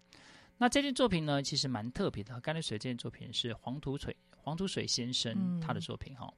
[0.59, 6.35] 那这件作品呢，其实蛮特别的，《甘露水》这件作品是黄土水黄土水先生他的作品哈、嗯哦。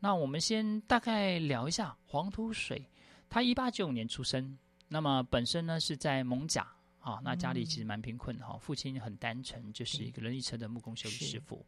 [0.00, 2.88] 那我们先大概聊一下黄土水，
[3.28, 4.58] 他一八九五年出生，
[4.88, 6.66] 那么本身呢是在蒙甲
[7.00, 11.64] 啊，那家里其实蛮贫困哈、哦，父亲很单纯，就是一个人力车的木工修理师傅。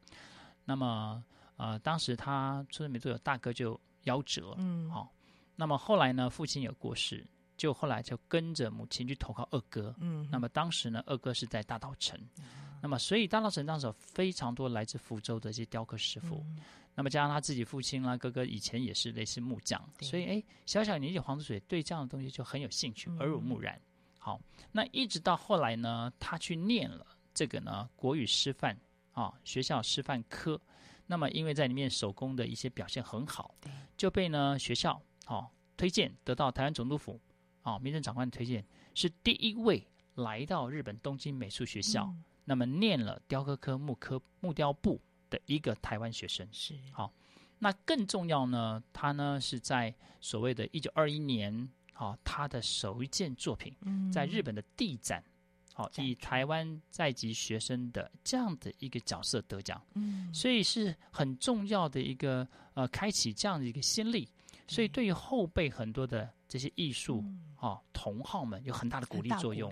[0.64, 1.22] 那么
[1.56, 5.08] 呃，当时他出生没多久，大哥就夭折，嗯，好、哦。
[5.54, 9.94] 那么后来呢，父亲有过世，就后来就跟着母亲去投靠二哥。
[9.98, 12.18] 嗯，那么当时呢，二哥是在大稻城。
[12.38, 12.44] 嗯，
[12.80, 16.44] 那么所以大稻城当时有非常多来自福州的一些雕刻师傅。
[16.48, 16.58] 嗯，
[16.94, 23.80] 那么加上他自己父亲啦，哥哥以前也是类似木匠，所以哎，小小年纪黄土水对这样的东西就很有兴趣，耳濡目染。
[24.18, 24.40] 好，
[24.72, 28.76] 那一直到后来呢，他去念了这个呢国语师范
[29.12, 30.60] 啊学校师范科，
[31.06, 33.54] 那么因为在里面手工的一些表现很好，
[33.96, 35.00] 就被呢学校。
[35.26, 37.20] 哦，推荐得到台湾总督府，
[37.62, 46.46] 哦，民政长官的推荐，是第一位来到日本东京美术学校，嗯、那么念了雕刻科、木科、木雕部的一个台湾学生。
[46.50, 47.12] 是，好、哦，
[47.58, 53.75] 那更重要呢，他呢是在所谓的一九二一年，好、哦，他的首一件作品，
[54.12, 55.23] 在日本的地展，
[55.73, 64.29] 好、以台湾在籍学生的这样的一个角色得奖，嗯，所以是很重要的一个呃，开启这样的一个先例。
[64.73, 67.23] 所以，对于后辈很多的这些艺术
[67.56, 69.70] 啊、同好们有很大的鼓励作用。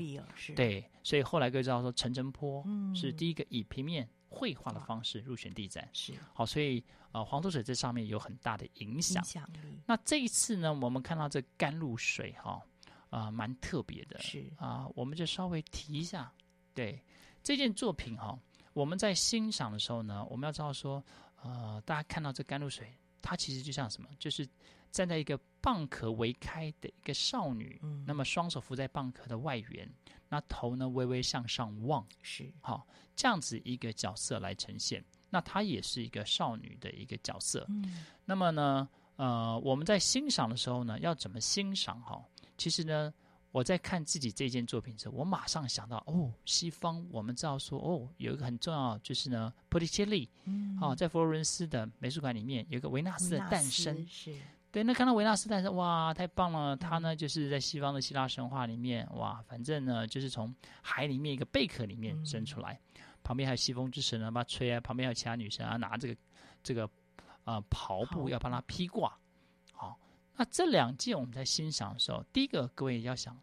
[0.55, 2.63] 对，所以后来各位知道说，陈澄波
[2.95, 5.89] 是第一个以平面绘画的方式入选地展。
[5.95, 9.23] 是好，所以呃，黄土水这上面有很大的影响。
[9.23, 9.51] 影响。
[9.87, 12.63] 那这一次呢，我们看到这甘露水哈
[13.09, 14.19] 啊、呃，蛮特别的。
[14.21, 16.31] 是啊、呃，我们就稍微提一下。
[16.75, 17.03] 对
[17.43, 18.39] 这件作品哈，
[18.75, 21.03] 我们在欣赏的时候呢，我们要知道说，
[21.43, 22.93] 呃，大家看到这甘露水，
[23.23, 24.47] 它其实就像什么，就是。
[24.91, 29.89] 站在一个蚌壳微开的一个少女，嗯、那么双手扶在蚌壳的外缘，
[30.29, 35.05] 那头呢微微向上望，是好、哦、这样子一个角色来呈现。
[35.29, 37.65] 那她也是一个少女的一个角色。
[37.69, 42.25] 嗯，那么呢，呃，我们在欣赏的时候呢，要怎么欣赏哈、哦？
[42.59, 43.13] 其实呢，
[43.53, 54.35] 我在看自己这件作品时，我马上想到哦，西方我们知道说哦，有一个很重要就是呢，波提切利，嗯，好、哦，在佛罗伦斯的美术馆里面有一个维纳斯的诞生，是。
[54.73, 56.77] 对，那看到维纳斯诞生，哇，太棒了！
[56.77, 66.17] 他呢，就是在西方的希腊神话里面，哇，反正呢，就是从海里面一个贝壳里面生出来，嗯、旁边还有西风之神呢，把他吹啊，旁边还有其他女神啊，拿这个
[66.63, 66.85] 这个
[67.43, 69.13] 啊、呃、袍布要帮他披挂。
[69.73, 69.99] 好，
[70.37, 73.35] 那这两件我们在欣赏的时候，第一个各位要想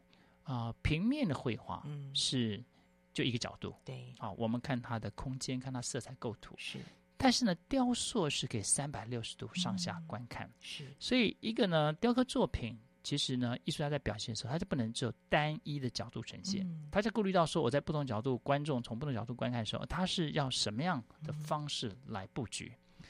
[0.44, 2.64] 啊、呃，平面的绘画是
[3.14, 6.80] 就一个角度，对、嗯，好，我们看它的空间，看它色彩构图是。
[7.18, 10.86] 但是呢，雕塑是可以三百六十度上下观看，嗯、是。
[11.00, 22.72] 所以一个呢，雕刻作品其实呢，艺术家在表现的时候，他就不能只有单一的角度呈现，嗯、他就顾虑到说，我在不同角度，观众从不同角度观看的时候，他是要什么样的方式来布局。
[23.00, 23.06] 嗯、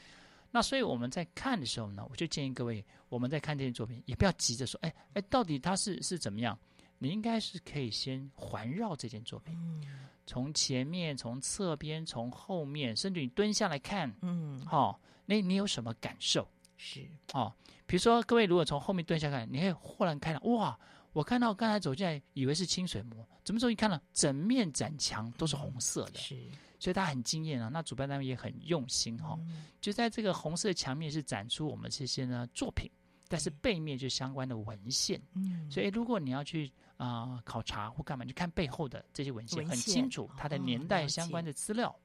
[0.51, 6.57] 那所以我们在看的时候呢，我就建议各位，我们在看这件作品，也不要急着说，哎哎，到底它是是怎么样？
[6.99, 9.55] 你应该是可以先环绕这件作品。
[9.57, 16.45] 嗯从前面、从侧边、从后面，甚至你蹲下来看，嗯，好、哦，那你有什么感受？
[16.75, 17.51] 是哦，
[17.87, 20.77] 比如说各位如果从后面蹲下看，你会忽然看到，哇，
[21.13, 23.99] 我看到刚才走进来以为是清水模，怎么时候一看呢？
[24.11, 26.37] 整面展墙都是红色的，是，
[26.77, 27.69] 所以他很惊艳啊。
[27.71, 32.91] 那主办单位也很用心哈、哦，嗯、就在这个红色的墙面是展出我们这些呢作品，
[33.29, 36.69] 但是背面就相关的文献，嗯，所以如果你要去。
[36.97, 38.25] 啊、呃，考察或干嘛？
[38.25, 41.89] 就看背后的这些文献，很清楚它的年代相关的资料。
[41.89, 41.95] 哦、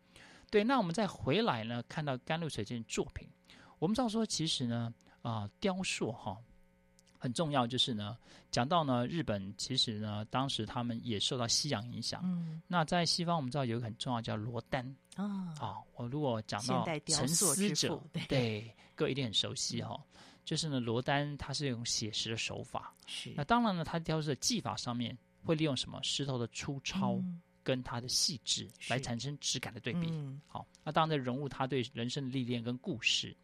[0.50, 3.26] 对，那我们再回来呢，看到甘露水这件作品，
[3.78, 6.36] 我们知道说，其实呢，啊、呃，雕塑哈
[7.18, 8.16] 很重要，就是呢，
[8.50, 12.20] 讲到呢，日本其实呢，当时他们也受到西洋影响。
[12.24, 14.84] 嗯，那在西方，我们知道有一个很重要叫罗丹
[15.16, 15.24] 啊。
[15.58, 19.96] 啊、哦，我如果讲到沉思者，对，对，各位一定很熟悉哈。
[19.98, 27.20] 嗯就是呢，罗丹他是用写实的手法，是那当然呢，他雕塑的技法上面会利用什么石头的粗糙
[27.62, 30.08] 跟它的细致来产生质感的对比。
[30.10, 33.36] 嗯、好，那当然在融入他对人生的历练跟故事。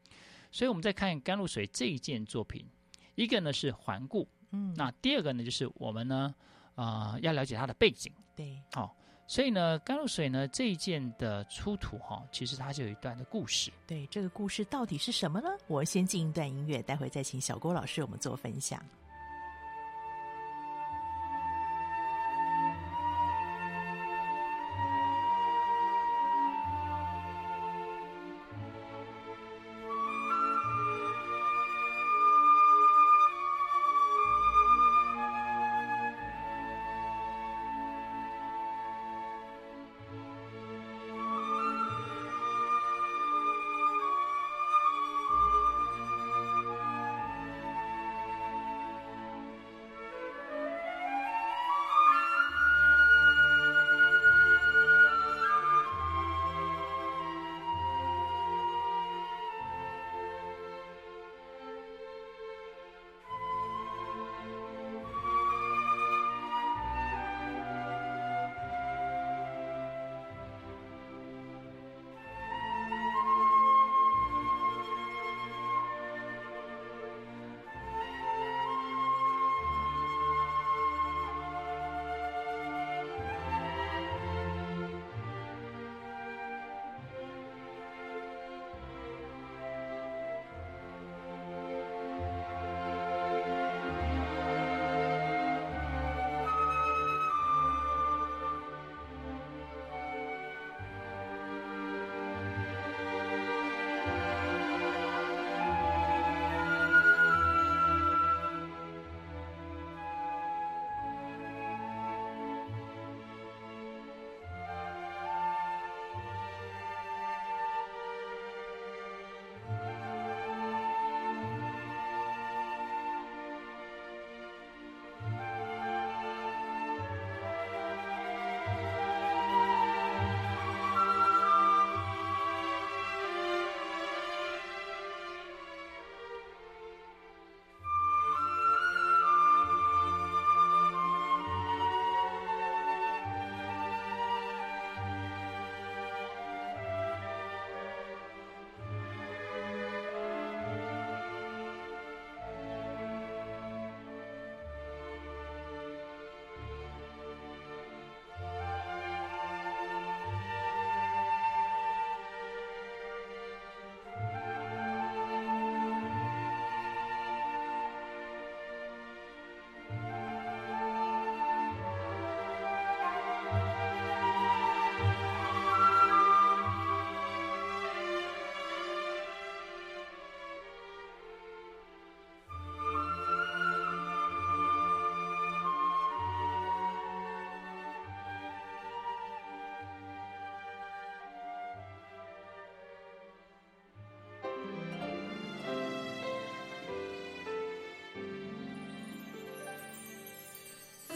[0.51, 2.67] 所以我们再看甘露水这一件作品，
[3.15, 6.35] 一个呢是环顾嗯，那第二个呢，就是我们呢，
[6.75, 8.13] 啊、呃，要了解它的背景。
[8.35, 8.91] 对，好、哦，
[9.31, 13.71] 所以呢，甘露水呢这一件的出土哈、其实它就有一段的故事。
[13.87, 15.49] 对，这个故事到底是什么呢？
[15.67, 18.83] 我先进一段音乐，待会再请小郭老师我们做分享。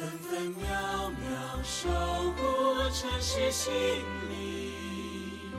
[0.03, 1.89] 分分秒秒守
[2.33, 2.43] 护
[2.91, 3.73] 城市心
[4.29, 5.53] 灵，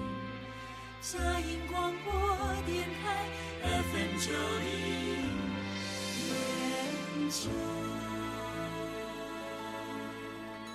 [1.00, 2.12] 佳音广播
[2.66, 3.26] 电台
[3.62, 4.70] FM 九零
[7.30, 7.50] 九。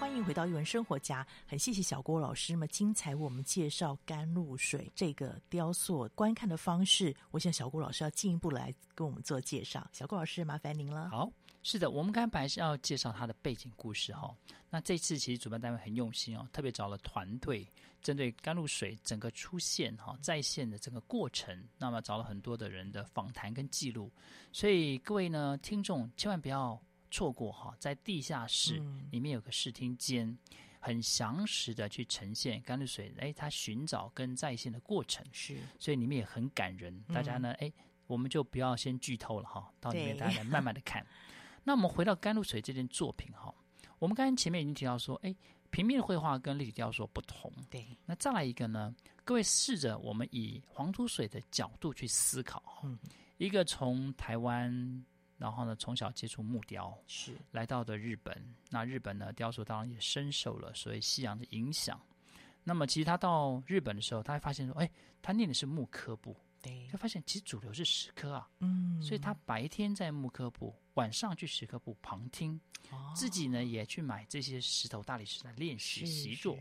[0.00, 7.14] 欢迎回到《语文生活家》，很谢谢小郭老师那么精彩我们介绍甘露水这个雕塑观看的方式。
[7.32, 9.86] 我想小郭老师要进一步来跟我们做介绍。
[9.92, 11.10] 小郭老师，麻烦您了。
[11.10, 11.30] 好。
[11.70, 14.34] 是的，我们刚才本来是要介绍他的背景故事哈。
[14.70, 24.10] 那这次其实主办单位很用心哦，特别找了团队，针对甘露水整个出现哈在线的整个过程，那么找了很多的人的访谈跟记录。
[24.50, 30.38] 所以各位呢，听众千万不要错过哈，在地下室里面有个视听间，
[30.80, 36.98] 很详实的去呈现甘露水哎，他寻找跟在线的过程是，所以里面也很感人。
[37.12, 37.70] 大家呢哎，
[38.06, 41.04] 我们就不要先剧透了哈，到里面大家来慢慢的看。
[41.64, 43.54] 那我们回到甘露水这件作品哈，
[43.98, 45.34] 我们刚才前面已经提到说，哎，
[45.70, 47.52] 平面绘画跟立体雕塑不同。
[47.68, 48.94] 对，那再来一个呢？
[49.24, 52.98] 各位试着我们以黄土水的角度去思考，嗯，
[53.36, 55.04] 一个从台湾，
[55.36, 62.00] 然后呢从小接触木雕，是来到的日本，那日本呢雕塑当然也深受了所谓西洋的影响。
[62.64, 64.90] 那么其实他到日本的时候，他会发现说，哎，
[65.20, 66.34] 他念的是木刻部。
[66.60, 76.58] 对，就发现其实主流是石刻啊，嗯，所以他白天在木刻部，晚上去石刻部旁听，哦，自己呢也去买这些石头大理石来练习习作，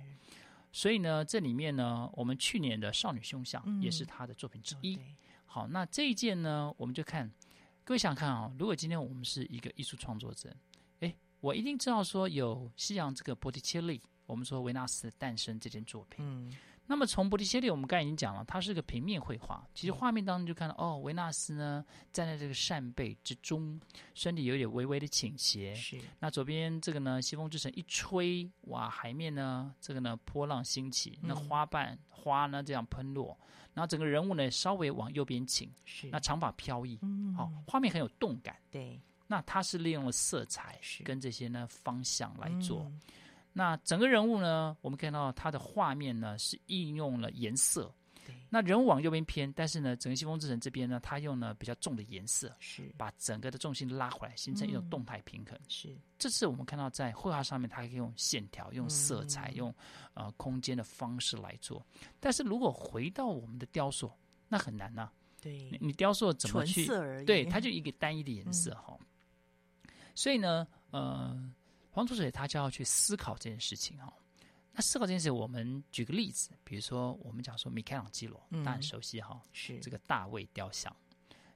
[0.72, 5.00] 所以呢这里面呢，我们去年的少女胸像也是他的作品之一。
[5.46, 7.32] 好，那这一件呢，我们就看
[7.84, 10.56] 各位想想看啊、哦，如果今天我们是一个艺术创作者，
[11.00, 16.18] 哎，我一定知道说有西洋这个波提切利，我们说维纳斯的诞生这件作品。
[16.20, 16.56] 嗯。
[16.90, 19.62] 那么从波提切利，我们刚才已经讲了，它是个平面绘画。
[19.74, 23.80] 其实画面当中就看到，哦，维纳斯呢站在这个扇贝之中，
[24.14, 25.76] 身体有点微微的倾斜。
[25.76, 26.00] 是。
[26.20, 33.38] 那左边这个呢，西风之神一吹，哇，海面呢，这个呢波浪兴起，那花瓣花呢这样喷落，
[33.74, 35.70] 然后整个人物呢稍微往右边倾。
[35.84, 36.08] 是。
[36.10, 36.98] 那长发飘逸，
[37.36, 38.56] 好，画面很有动感。
[38.72, 39.00] 对。
[39.30, 42.90] 那它是利用了色彩跟这些呢方向来做。
[43.58, 47.92] 那整个人物呢，我们看到他的画面呢是应用了颜色。
[48.24, 48.36] 对。
[48.52, 55.60] 那人物往右边偏，但是呢，整个西风之城这边呢，他用了比较重的颜色，是把整个的重心拉回来，形成一种动态平衡。
[55.68, 55.98] 是。
[56.20, 59.76] 这次我们看到在绘画上面，它可以用线条、用色彩、嗯、用
[60.14, 61.84] 呃空间的方式来做。
[62.20, 64.12] 但是如果回到我们的雕塑，
[64.48, 65.14] 那很难呐、啊。
[65.42, 65.76] 对。
[65.82, 66.86] 你雕塑怎么去？
[67.26, 69.90] 对，它就一个单一的颜色哈、嗯。
[70.14, 71.52] 所以呢，呃。
[71.98, 74.14] 黄土水他就要去思考这件事情哦。
[74.72, 80.96] 那思考这件事，我们举个例子，比如说我们讲说米开朗基罗，大家很熟悉哈，是这个大卫雕像。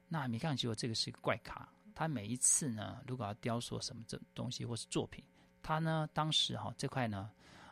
[0.07, 5.23] 那米开朗基罗这个是一个怪咖，他每一次呢，如果要雕塑什么这东西或是作品，
[5.61, 7.29] 他呢当时哈这块呢，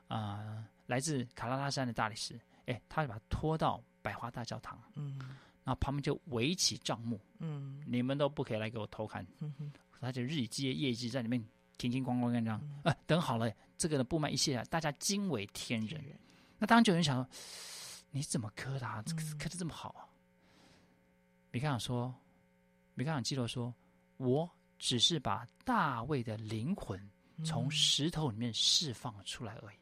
[0.07, 5.17] 啊、呃，来自卡拉拉山的大理石，哎，他就把它拖到百花大教堂，嗯，
[5.63, 11.43] 然后旁边就围起帐幕，嗯，你们都不可以来给我偷看，嗯哼，他就日以继夜，夜以继在里面。
[11.79, 15.99] 叮叮咣咣这样，啊、嗯，等好了，这个呢布满一卸下，大家惊为天人。
[16.01, 16.19] 嗯、
[16.59, 17.27] 那当然就有人想说，
[18.11, 19.01] 你怎么磕的、啊？
[19.39, 20.05] 刻的这么好啊？
[21.51, 22.13] 米开朗说，
[22.93, 23.73] 米开朗基罗说，
[24.17, 26.99] 我只是把大卫的灵魂
[27.43, 29.77] 从石头里面释放出来而已。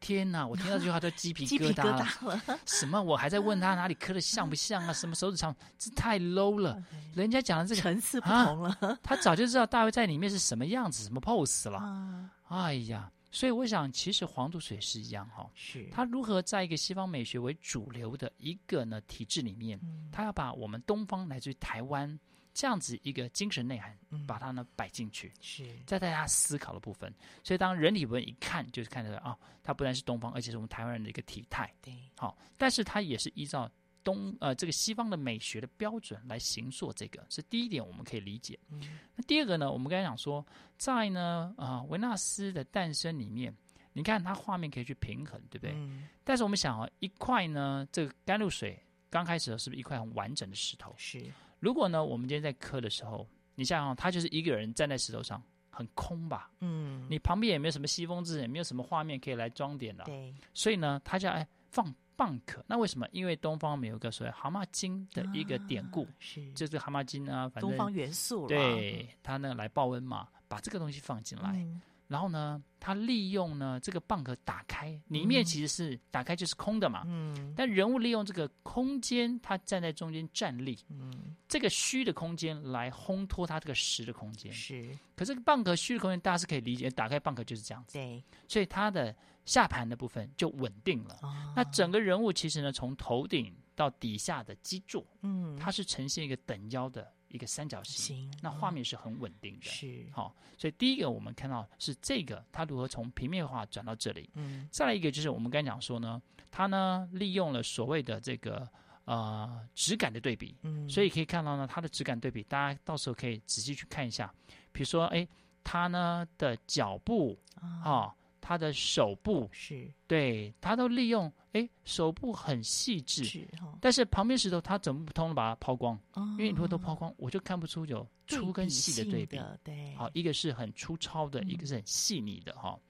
[0.00, 0.46] 天哪！
[0.46, 1.98] 我听到这句话都鸡皮 疙瘩了。
[2.22, 3.00] 了 什么？
[3.00, 4.92] 我还在问他哪里磕的像不像啊？
[4.94, 5.54] 什么手指长？
[5.78, 6.82] 这太 low 了。
[7.14, 8.98] 人家讲的这个层次不同了、啊。
[9.02, 11.78] 他早就知道大卫在里面是什么样子、什么 pose 了。
[11.78, 12.54] Uh.
[12.54, 15.48] 哎呀，所以我想，其实黄土水是一样哈。
[15.54, 15.86] 是。
[15.92, 19.78] 他如何在一个西方美学为主流的一个呢体制里面，
[20.10, 22.18] 他要把我们东方来自于台湾。
[22.52, 23.96] 这样子一个精神内涵，
[24.26, 27.12] 把它呢摆进去，是在大家思考的部分。
[27.44, 31.72] 所以当人体文一看，就是看出来啊，它不但是东方，而且是我们台湾人的一个体态。
[31.80, 33.70] 对，好，但是它也是依照
[34.02, 38.58] 东呃这个西方的美学的标准来形塑这个，是第一点我们可以理解。
[38.70, 40.44] 嗯、那第二个呢，我们刚才讲说，
[40.76, 43.54] 在呢啊维纳斯的诞生里面，
[43.92, 45.72] 你看它画面可以去平衡，对不对？
[45.76, 50.92] 嗯、但是我们想啊，一块呢这个甘露水刚开始的是不是一块很完整的石头？
[50.98, 51.24] 是。
[51.60, 55.40] 如果呢，我们今天在刻的时候，你想想，他就是一个人站在石头上，
[55.70, 56.50] 很空吧？
[56.60, 60.02] 嗯，你旁边也没有什么西风之神，也没有什么画面可以来装点的。
[60.04, 62.64] 对，所以呢，他叫哎放蚌壳。
[62.66, 63.06] 那为什么？
[63.12, 68.48] 因为东方没有个所谓蛤蟆精的一个典故，啊、是就是蛤蟆精啊，反正东方元素了。
[68.48, 71.52] 对，他呢来报恩嘛，把这个东西放进来。
[71.54, 71.80] 嗯
[72.10, 77.04] 然后呢，他利用呢这个蚌壳打开，里面其实是打开就是空的嘛。
[77.06, 77.54] 嗯。
[77.56, 80.76] 但人物利用这个空间，他站在中间站立。
[80.88, 81.36] 嗯。
[81.46, 84.52] 这个虚的空间来烘托他这个实的空间。
[84.52, 84.90] 是。
[85.14, 87.92] 可是蚌壳虚的空间，大家是可以理解，打开蚌壳就是这样子。
[87.96, 88.20] 对。
[88.48, 91.16] 所以他的下盘的部分就稳定了。
[91.22, 91.52] 哦。
[91.54, 97.08] 那整个人物其实呢，从头顶到底下的基座，嗯，它是呈现一个等腰的。
[97.30, 100.32] 一个三角形，那画面是很稳定的，是好、哦。
[100.58, 104.28] 所以第一个我们看到是这个，它如何从平面化转到这里。
[104.34, 106.20] 嗯，再来一个就是我们刚才讲说呢，
[106.50, 108.68] 它呢利用了所谓的这个
[109.04, 114.32] 呃质感的对比，嗯，所以可以看到呢它的质感对比，大家到时候可以仔细去看一下。
[114.72, 115.26] 比如说，哎，
[115.64, 117.80] 它呢的脚步啊。
[117.84, 125.98] 哦他的手部是对，他都利用哎，手部很细致，是哦、但是旁边石头他怎么不通的把它抛光？
[126.12, 129.40] 哦、因为你如果都抛光，我就看不出有粗跟细的对比。
[129.62, 132.80] 对，好，一个是很粗糙的，嗯、一个是很细腻的哈、哦。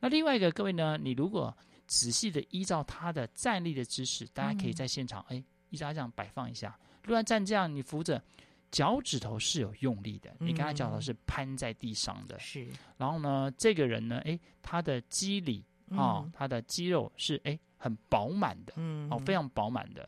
[0.00, 1.56] 那另外一个，各位呢，你如果
[1.86, 6.78] 仔细的依照他的站立的姿势，大家可以在现场哎，依照这样摆放一下。
[7.02, 8.22] 如果站这样，你扶着。
[8.70, 12.72] 脚趾头是有用力的，你看他脚头是攀在地上的，是、嗯。
[12.98, 20.06] 然后呢，这个人呢，哎，他的肌理啊、他的肌肉是哎很饱满的，嗯，哦，非常饱满的。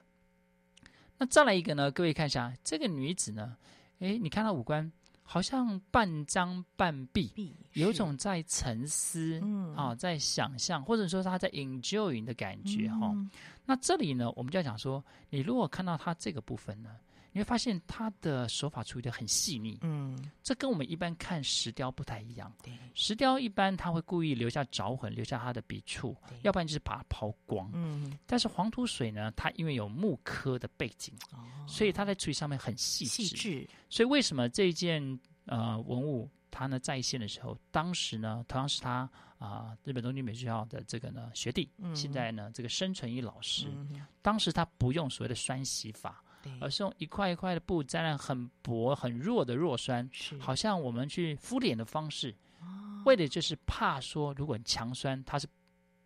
[1.16, 3.56] 那再来一个呢，各位看一下这个女子呢，
[4.00, 4.92] 哎，你看她五官
[5.22, 13.30] 好像半张半闭，有种在沉思，嗯，啊、哦，在想象，或者说她在 enjoying 的感觉哈、嗯哦。
[13.64, 16.90] 那这里呢，我们就要讲说，你如果看到她这个部分呢。
[17.32, 22.52] 你会发现他的手法处理的很细腻，嗯，这跟我们一般看石雕不太一样。
[22.62, 27.70] 对，石雕一般他会故意留下爪痕，留下他的笔触，要不然就是把它抛光。
[27.72, 33.22] 嗯，但是黄土水呢，它因为有木刻的背景，哦、所以它在处理上面很细致。
[33.22, 33.68] 细致。
[33.88, 35.00] 所以为什么这一件
[35.44, 39.08] 呃文物它呢在线的时候，当时呢同样是他
[39.38, 46.24] 啊、呃、日本东京美术学校的这个呢学弟，嗯、现在呢这个申纯一老师，嗯、当时他不用所谓的栓洗法。
[46.60, 55.46] 而是用一块一块的布沾染很薄很弱的弱酸，好像我们去敷脸的方式，哦、为的就是怕说，如果强酸它是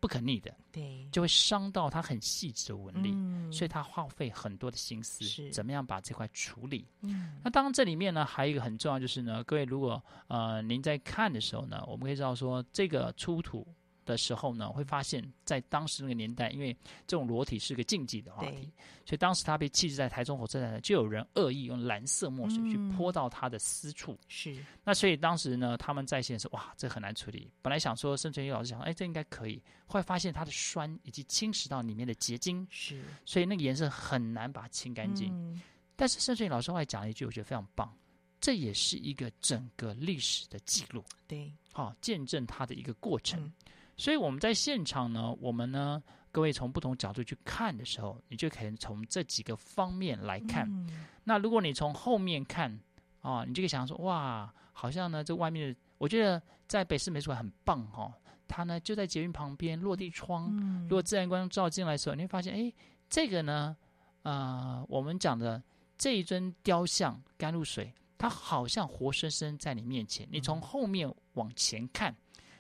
[0.00, 5.50] 不可逆的，对，就会伤到它很细致的纹理，嗯、所以它耗费很多的心思，是。
[5.50, 6.86] 怎么样把这块处理。
[7.00, 13.66] 嗯、那当然这里面呢，还有一个很重要就是呢，各位如果呃您在看的时候呢，我们可以知道说这个出土。
[14.04, 16.76] 的时候呢，会发现，在当时那个年代，因为
[17.06, 18.72] 这种裸体是个禁忌的话题，
[19.04, 24.18] 所以当时他被弃置在台中火车站，就有人恶意用蓝色墨水去泼到他的私处。
[24.28, 27.50] 是、嗯，那所以当时呢，他们在线说，哇，这很难处理。
[27.62, 29.62] 本来想说，申纯一老师想说，哎，这应该可以。
[29.86, 35.30] 后来发现它的酸以及侵蚀到里面的结晶，是，所以那个颜色很难把它清干净。
[35.32, 35.60] 嗯、
[35.94, 37.94] 但是申纯一老师后来讲了一句，我觉得非常棒，
[38.40, 41.04] 这也是一个整个历史的记录。
[41.26, 43.40] 对，好、哦，见证它的一个过程。
[43.44, 43.52] 嗯
[43.96, 50.68] 所以我们在现场呢，我们呢，各位从不同角度去看的时候，你就可以从这几个方面来看。
[50.68, 52.70] 嗯、那如果你从后面看
[53.20, 58.14] 啊、哦，你就可以想说，哇，好像呢，这外面的，我觉得在北市美术馆很棒哈、哦。
[58.46, 62.72] 它呢就在捷运旁边，落地窗，嗯、如果自然光照进来的时候，你会发现，哎，
[63.08, 63.76] 这个呢，
[64.22, 65.62] 呃，我们讲的
[65.96, 70.28] 这一尊雕像甘露水，它好像活生生在你面前。
[70.30, 72.14] 你从后面往前看。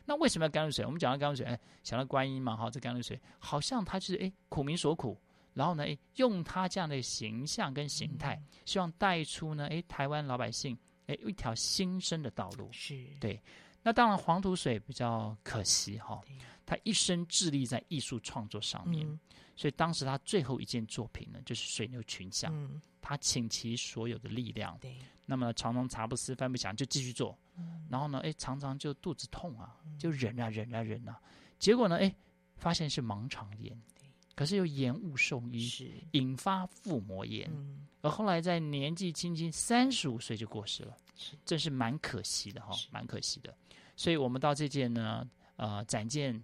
[0.04, 0.84] 那为什么要甘露水？
[0.84, 5.18] 我们讲到甘露水，哎，想到观音嘛，哈，这甘露水好像它就是哎苦民所苦，
[5.54, 10.76] 然后呢，哎，用它这样的形象跟形态，嗯、希望带出呢，哎，台湾老百姓
[11.06, 12.68] 哎一条新生的道路。
[12.72, 13.40] 是对。
[13.82, 16.20] 那当然黄土水比较可惜哈，
[16.64, 19.20] 他一生致力在艺术创作上面，嗯、
[19.54, 24.78] 所以当时他最后一件作品呢，就是水牛群像，嗯、他倾其所有的力量。
[25.24, 25.30] 对。
[25.30, 27.36] 那么常常茶不思饭不想，就继续做。
[27.56, 31.20] 嗯、然后呢，哎，常常就肚子痛啊，就忍啊忍啊忍啊。
[31.58, 32.14] 结果呢，哎，
[32.56, 33.74] 发现是盲肠炎，
[34.34, 37.50] 可是又延误送医，是引发腹膜炎。
[37.52, 43.54] 嗯、而后来在年纪轻轻三十五岁就过世了，是真是蛮可惜的哈、哦，蛮可惜的。
[43.96, 46.42] 所以我们到这件呢，呃，展件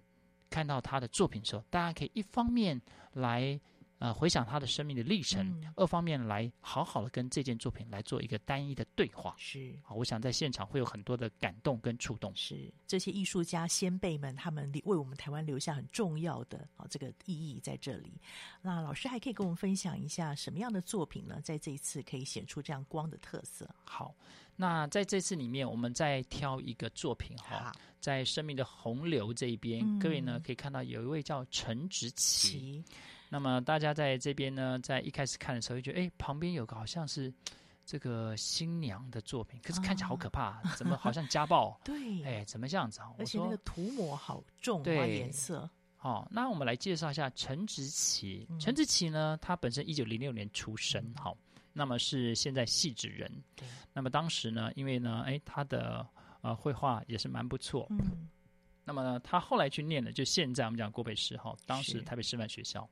[0.49, 2.81] 看到他的作品的时候，大家可以一方面
[3.13, 3.61] 来。
[4.01, 9.35] 呃，回想他的生命的历程，嗯、二方面来好好的跟这件作品来做一个单一的对话。
[9.37, 12.33] 是，啊，我想在现场会有很多的感动跟触动。
[12.35, 18.15] 是，这些艺术家先辈们，他们为我们台湾留下很重要的啊这个意义在这里。
[18.63, 21.39] 那老师还可以跟我们分享一下什么样的作品呢？
[21.45, 23.69] 在这一次可以显出这样光的特色。
[23.85, 24.15] 好，
[24.57, 27.71] 那在这次里面，我们再挑一个作品哈，
[28.01, 32.83] 在生命的洪流这一边，嗯、各位呢可以看到有一位叫陈植棋。
[33.33, 37.33] 那么大家在这边呢，在一开始看的时候，就觉得哎，旁边有个好像是
[37.87, 41.79] 这个新娘的作品，可是看起来好可怕，啊、怎么好像家暴？
[41.87, 43.15] 对，哎，怎么这样子啊？
[43.19, 45.71] 而且那个涂抹好重啊，对颜色。
[45.95, 48.47] 好、哦，那我们来介绍一下陈植棋。
[48.51, 53.31] 嗯、陈植棋呢，他本身一九零六年出生，好、嗯，那么是现在汐止人。
[53.55, 56.05] 对，那么当时呢，因为呢，哎，他的
[56.41, 57.87] 呃绘画也是蛮不错。
[57.91, 58.29] 嗯，
[58.83, 62.89] 那么呢，他后来去念的，就现在我们讲国北师哈，当时台北师范学校。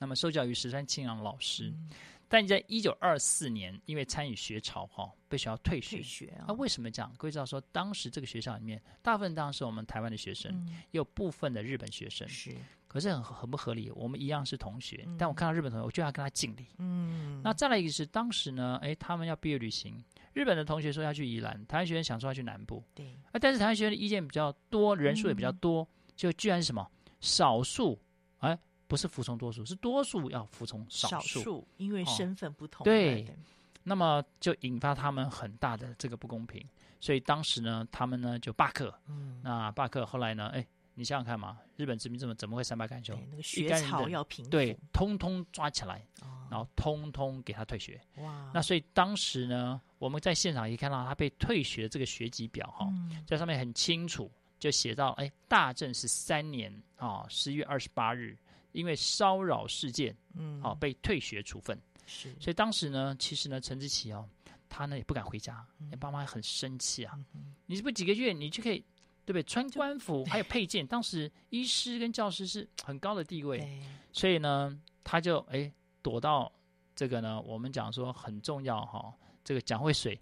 [0.00, 1.90] 那么受教于石川庆阳老师，嗯、
[2.26, 5.98] 但你在一九二四年因为参与学潮哈，被学校退学。
[5.98, 6.46] 退学啊？
[6.48, 7.12] 那为什么这样？
[7.18, 12.26] 各位知道说，当时这个学校里面，大部分当然是我们台湾的学生，嗯、也有部分的日本学生。
[12.26, 12.56] 是，
[12.88, 13.90] 可是很很不合理。
[13.90, 16.64] 我们一样是同学，嗯、但我看到日本同学，我就要跟他敬礼。
[16.78, 17.42] 嗯。
[17.44, 22.82] 那再来一个是当时呢，哎，他们要毕业旅行，日本的同学说要去宜兰，台湾学生想说要去南部。
[22.94, 23.06] 对。
[23.32, 26.90] 啊，但是台湾学生的意见比较多，人数也比较多，嗯、就居然是什么
[27.20, 28.00] 少数？
[28.38, 28.58] 哎。
[28.90, 32.82] 不是服从多数，是多数要服从少数，少数因为身份不同。
[32.82, 33.36] 哦、对，对
[33.84, 36.60] 那么就引发他们很大的这个不公平，
[36.98, 38.92] 所以当时呢，他们呢就罢课。
[39.06, 43.16] 嗯，那罢课后来呢，哎，你想想看嘛，日本殖民怎么怎么会三罢干休？
[43.30, 48.00] 那个学潮要平对，通通抓起来，哦、然后通通给他退学。
[48.16, 54.28] 哇，那所以当时呢，我们在现场一看到他被退学这个学籍表哈，嗯、在上面很清楚
[54.58, 58.36] 就写到，哎，大正十三年啊，十、哦、月二十八日。
[58.72, 64.28] 因为骚扰事件，嗯，好、哦、被退学处分，是，所以当时呢，其实呢，陈志奇哦，
[64.68, 68.78] 他呢也不敢回家，嗯、爸妈很生气啊，嗯、你是不是几个月你就可以，
[69.24, 69.42] 对不对？
[69.42, 73.82] 穿官服 还有佩剑，当时医师跟教师是很高的地位，对。
[74.12, 76.50] 所以呢，他就哎躲到
[76.94, 79.12] 这个呢，我们讲说很重要哈，
[79.44, 80.20] 这个蒋渭水，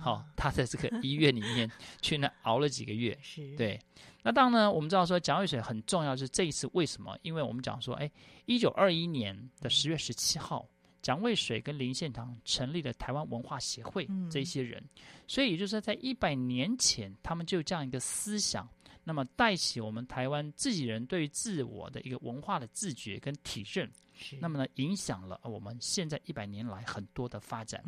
[0.00, 1.70] 好，他在这个医院里面
[2.00, 3.56] 去那熬了几个月， 是。
[3.56, 3.78] 对。
[4.22, 7.16] 那当然呢，我们知道说蒋渭水很重要，是这一次为什么？
[7.22, 8.10] 因为我们讲说，哎，
[8.44, 10.68] 一九二一年的十月十七号，
[11.00, 14.82] 蒋渭水跟林献堂成立了台湾文化协会，这些人，
[15.26, 18.68] 所以也就是说，在一百年前，他们就有这样一个思想，
[19.10, 23.90] 那么带起我们台湾自己人对于自我的一个文化的自觉跟体认，
[24.38, 27.82] 那么呢，影响了我们现在一百年来很多的发展。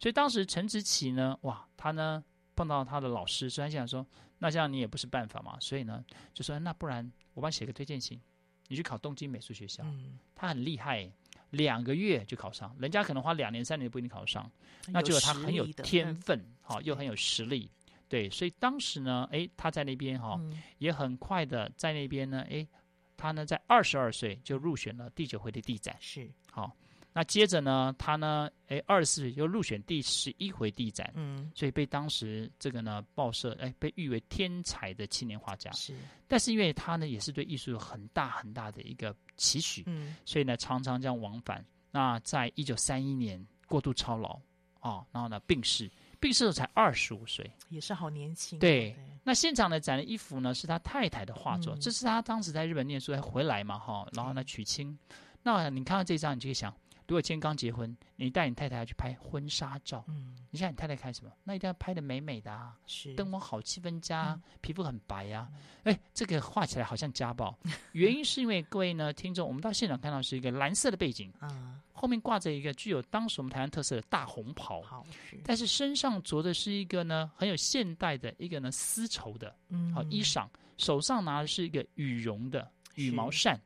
[0.00, 2.24] 所以当时陈植棋呢，哇，他呢
[2.56, 4.06] 碰到他的老师，所以他想说。
[4.38, 6.04] 那这样你也不是办法嘛，所以呢，
[6.34, 8.20] 就说那不然我帮你写个推荐信，
[8.66, 11.08] 你去考东京美术学校，嗯、他很厉害，
[11.50, 14.50] 两个月就考上，人家可能花两年三年不一定考上，
[14.88, 17.70] 那就他很有天分，好、嗯、又很有实力，
[18.12, 20.38] 对，所以当时呢，哎，他在那边哈，
[20.76, 22.68] 也很快的在那边呢，哎，
[23.16, 26.76] 他呢在二十二岁就入选了第九回的地展，是好。
[27.14, 35.70] 那接着呢，他呢，哎，二十四岁又入选第十一回地展，嗯，所以被当时这个呢报社哎被誉为天才的青年画家。
[35.72, 35.94] 是，
[36.28, 41.64] 但是因为他呢也是对艺术有很大很大的一个期许，嗯，所以呢常常这样往返。
[41.90, 44.38] 那在一九三一年过度操劳
[44.80, 45.90] 啊，然后呢病逝，
[46.22, 48.56] 病逝时才二十五岁，也是好年轻。
[48.60, 54.96] 对，对那现场呢展的一幅呢是他太太的画作，嗯、这是他当时在日本念书还回来嘛哈，然后呢娶亲。
[55.42, 56.72] 那你看到这张，你就会想。
[57.12, 61.30] 如果今天刚结婚，你带你太太要去拍婚纱照，嗯，你想你太太看什么？
[61.44, 63.14] 那一定要拍的美美的啊，是。
[63.14, 65.84] 灯光好，气氛佳，嗯、皮肤很白呀、啊。
[65.84, 67.54] 哎、嗯，这个画起来好像家暴，
[67.92, 75.06] 原因是因为各位呢，听众，我们到现场看到是一个蓝色的背景，嗯，后面挂着一个具有当时我们台湾特色的大红袍，好，
[75.44, 80.48] 但是身上着的是一个呢很有现代的一个呢丝绸的，嗯，好衣裳，
[80.78, 83.60] 手上拿的是一个羽绒的羽毛扇。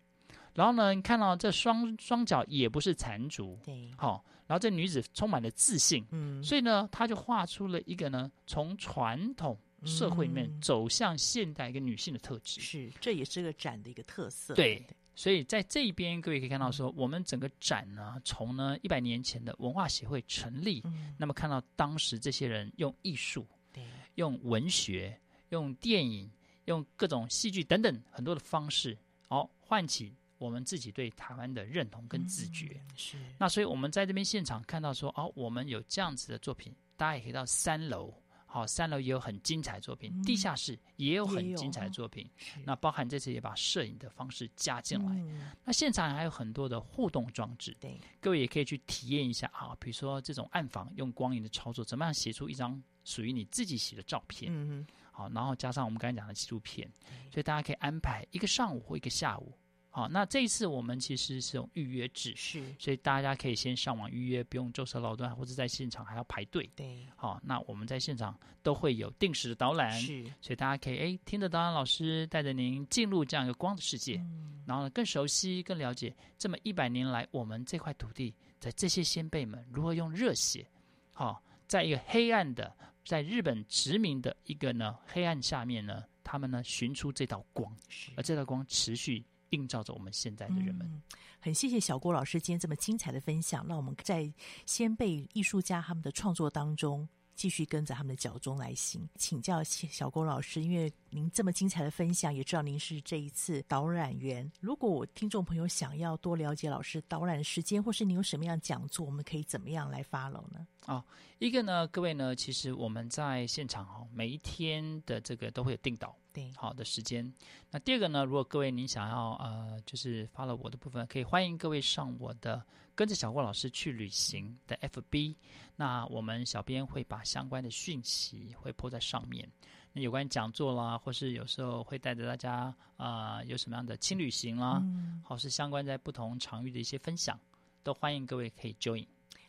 [0.56, 4.24] 然后呢，你看到这双双脚也不是残足，对，好、哦。
[4.46, 14.54] 然后这女子充满了自信，嗯，所以呢，她就画出了一个呢，从传统社会里面走向现代一个女性的特质，是，这也是个展的一个特色。
[14.54, 14.86] 对，
[15.16, 23.82] 所以在这一边，各位可以看到说，我们整个展呢，从呢一百年前的文化协会成立，嗯，那么看到当时这些人用艺术，对，
[24.14, 26.30] 用文学，用电影，
[26.66, 28.96] 用各种戏剧等等很多的方式，
[29.26, 30.14] 好唤起。
[30.38, 33.16] 我们自己对台湾的认同跟自觉，嗯、是。
[33.38, 38.12] 那所以我们在这边现场看到说，哦，我们有这样子的作品，大家也可以到三楼，
[38.44, 42.28] 好、哦，三楼也有很精彩作品，嗯、地下室也有很精彩的作品，
[42.64, 56.86] 那包含这次也把摄影的方式加进来，嗯、那现场还有很多的互动装置，对，各位也可以去体验一下啊，比如说这种暗房用光影的操作，怎么样写出一张属于你自己写的照片，嗯好，然后加上我们刚才讲的纪录片，
[57.30, 59.52] 所以大家可以安排一个上午或一个下午。
[59.96, 66.68] 好，那这一次我们其实是用预约制，是，所以大家可以先上网预约，不用舟车劳顿，或者在现场还要排队。
[66.76, 80.66] 对，好，那我们在现场都会有定时的导览，是，所以大家可以哎听着导览老师带着您进入这样一个光的世界，嗯、然后呢更熟悉、更了解这么一百年来我们这块土地在这些先辈们如何用热血，
[81.14, 82.70] 好，在一个黑暗的
[83.02, 87.74] 在日本殖民的一个呢黑暗下面呢，他们呢寻出这道光，
[88.14, 89.24] 而这道光持续。
[89.50, 90.86] 映照着我们现在的人们。
[90.90, 91.02] 嗯，
[91.40, 94.32] 很谢谢小郭老师今天这么精彩的分享，让我们在
[94.64, 97.08] 先辈艺术家他们的创作当中。
[97.36, 104.50] 继续跟着他们的脚中来行，请教小郭老师，因为您这么精彩的分享，也知道您是这一次导览员。
[104.58, 110.66] 如果我听众朋友想要多了解老师导览的时间，或是您有什么样讲座，我们可以怎么样来 follow 呢？
[110.86, 111.04] 哦，
[111.38, 117.32] 一个呢，各位呢，其实我们在现场哦，每一天的这个都会有定导，对，好的时间。
[117.70, 122.62] 那第二个呢，如果各位您想要呃，就是 follow 我的部分，可以欢迎各位上我的。
[122.94, 125.36] 跟着小郭老师去旅行的 FB，
[125.76, 129.46] 那我们小编会把相关的讯息会 po 在上面。
[129.92, 137.38] 那有关讲座啦，或是有时候会带着大家啊、呃，有什么样的轻旅行啦，嗯、或是相关在不同场域的一些分享，
[137.82, 139.06] 都欢迎各位可以 join。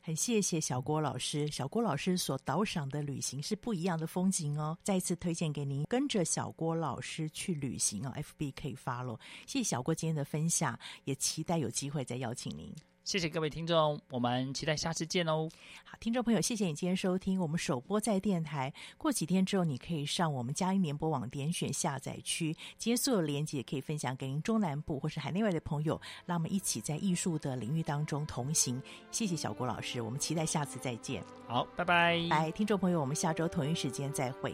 [0.07, 4.77] 很谢谢小郭老师，小郭老师所导赏的旅行是不一样的风景哦。
[4.81, 8.13] 再一次推荐给您，跟着小郭老师去旅行哦。
[8.15, 9.19] FB 可以发喽。
[9.45, 12.73] 谢谢小郭今天的分享，也期待有机会再邀请您。
[13.07, 15.47] 谢谢各位听众，我们期待下次见哦。
[15.85, 18.73] 好，听众朋友，谢谢你今天收听我们首播在电台。
[18.97, 28.81] 过几天之后，你可以上我们佳音联播网点选下载区，今天所有连接可以分享给您中南部或是海内外的朋友，让我们一起在艺术的领域当中同行。
[29.09, 31.23] 谢谢小郭老师，我们期待下次再见。
[31.47, 32.17] 好，拜拜。
[32.27, 34.53] 来，听众朋友，我们下周同一时间再会。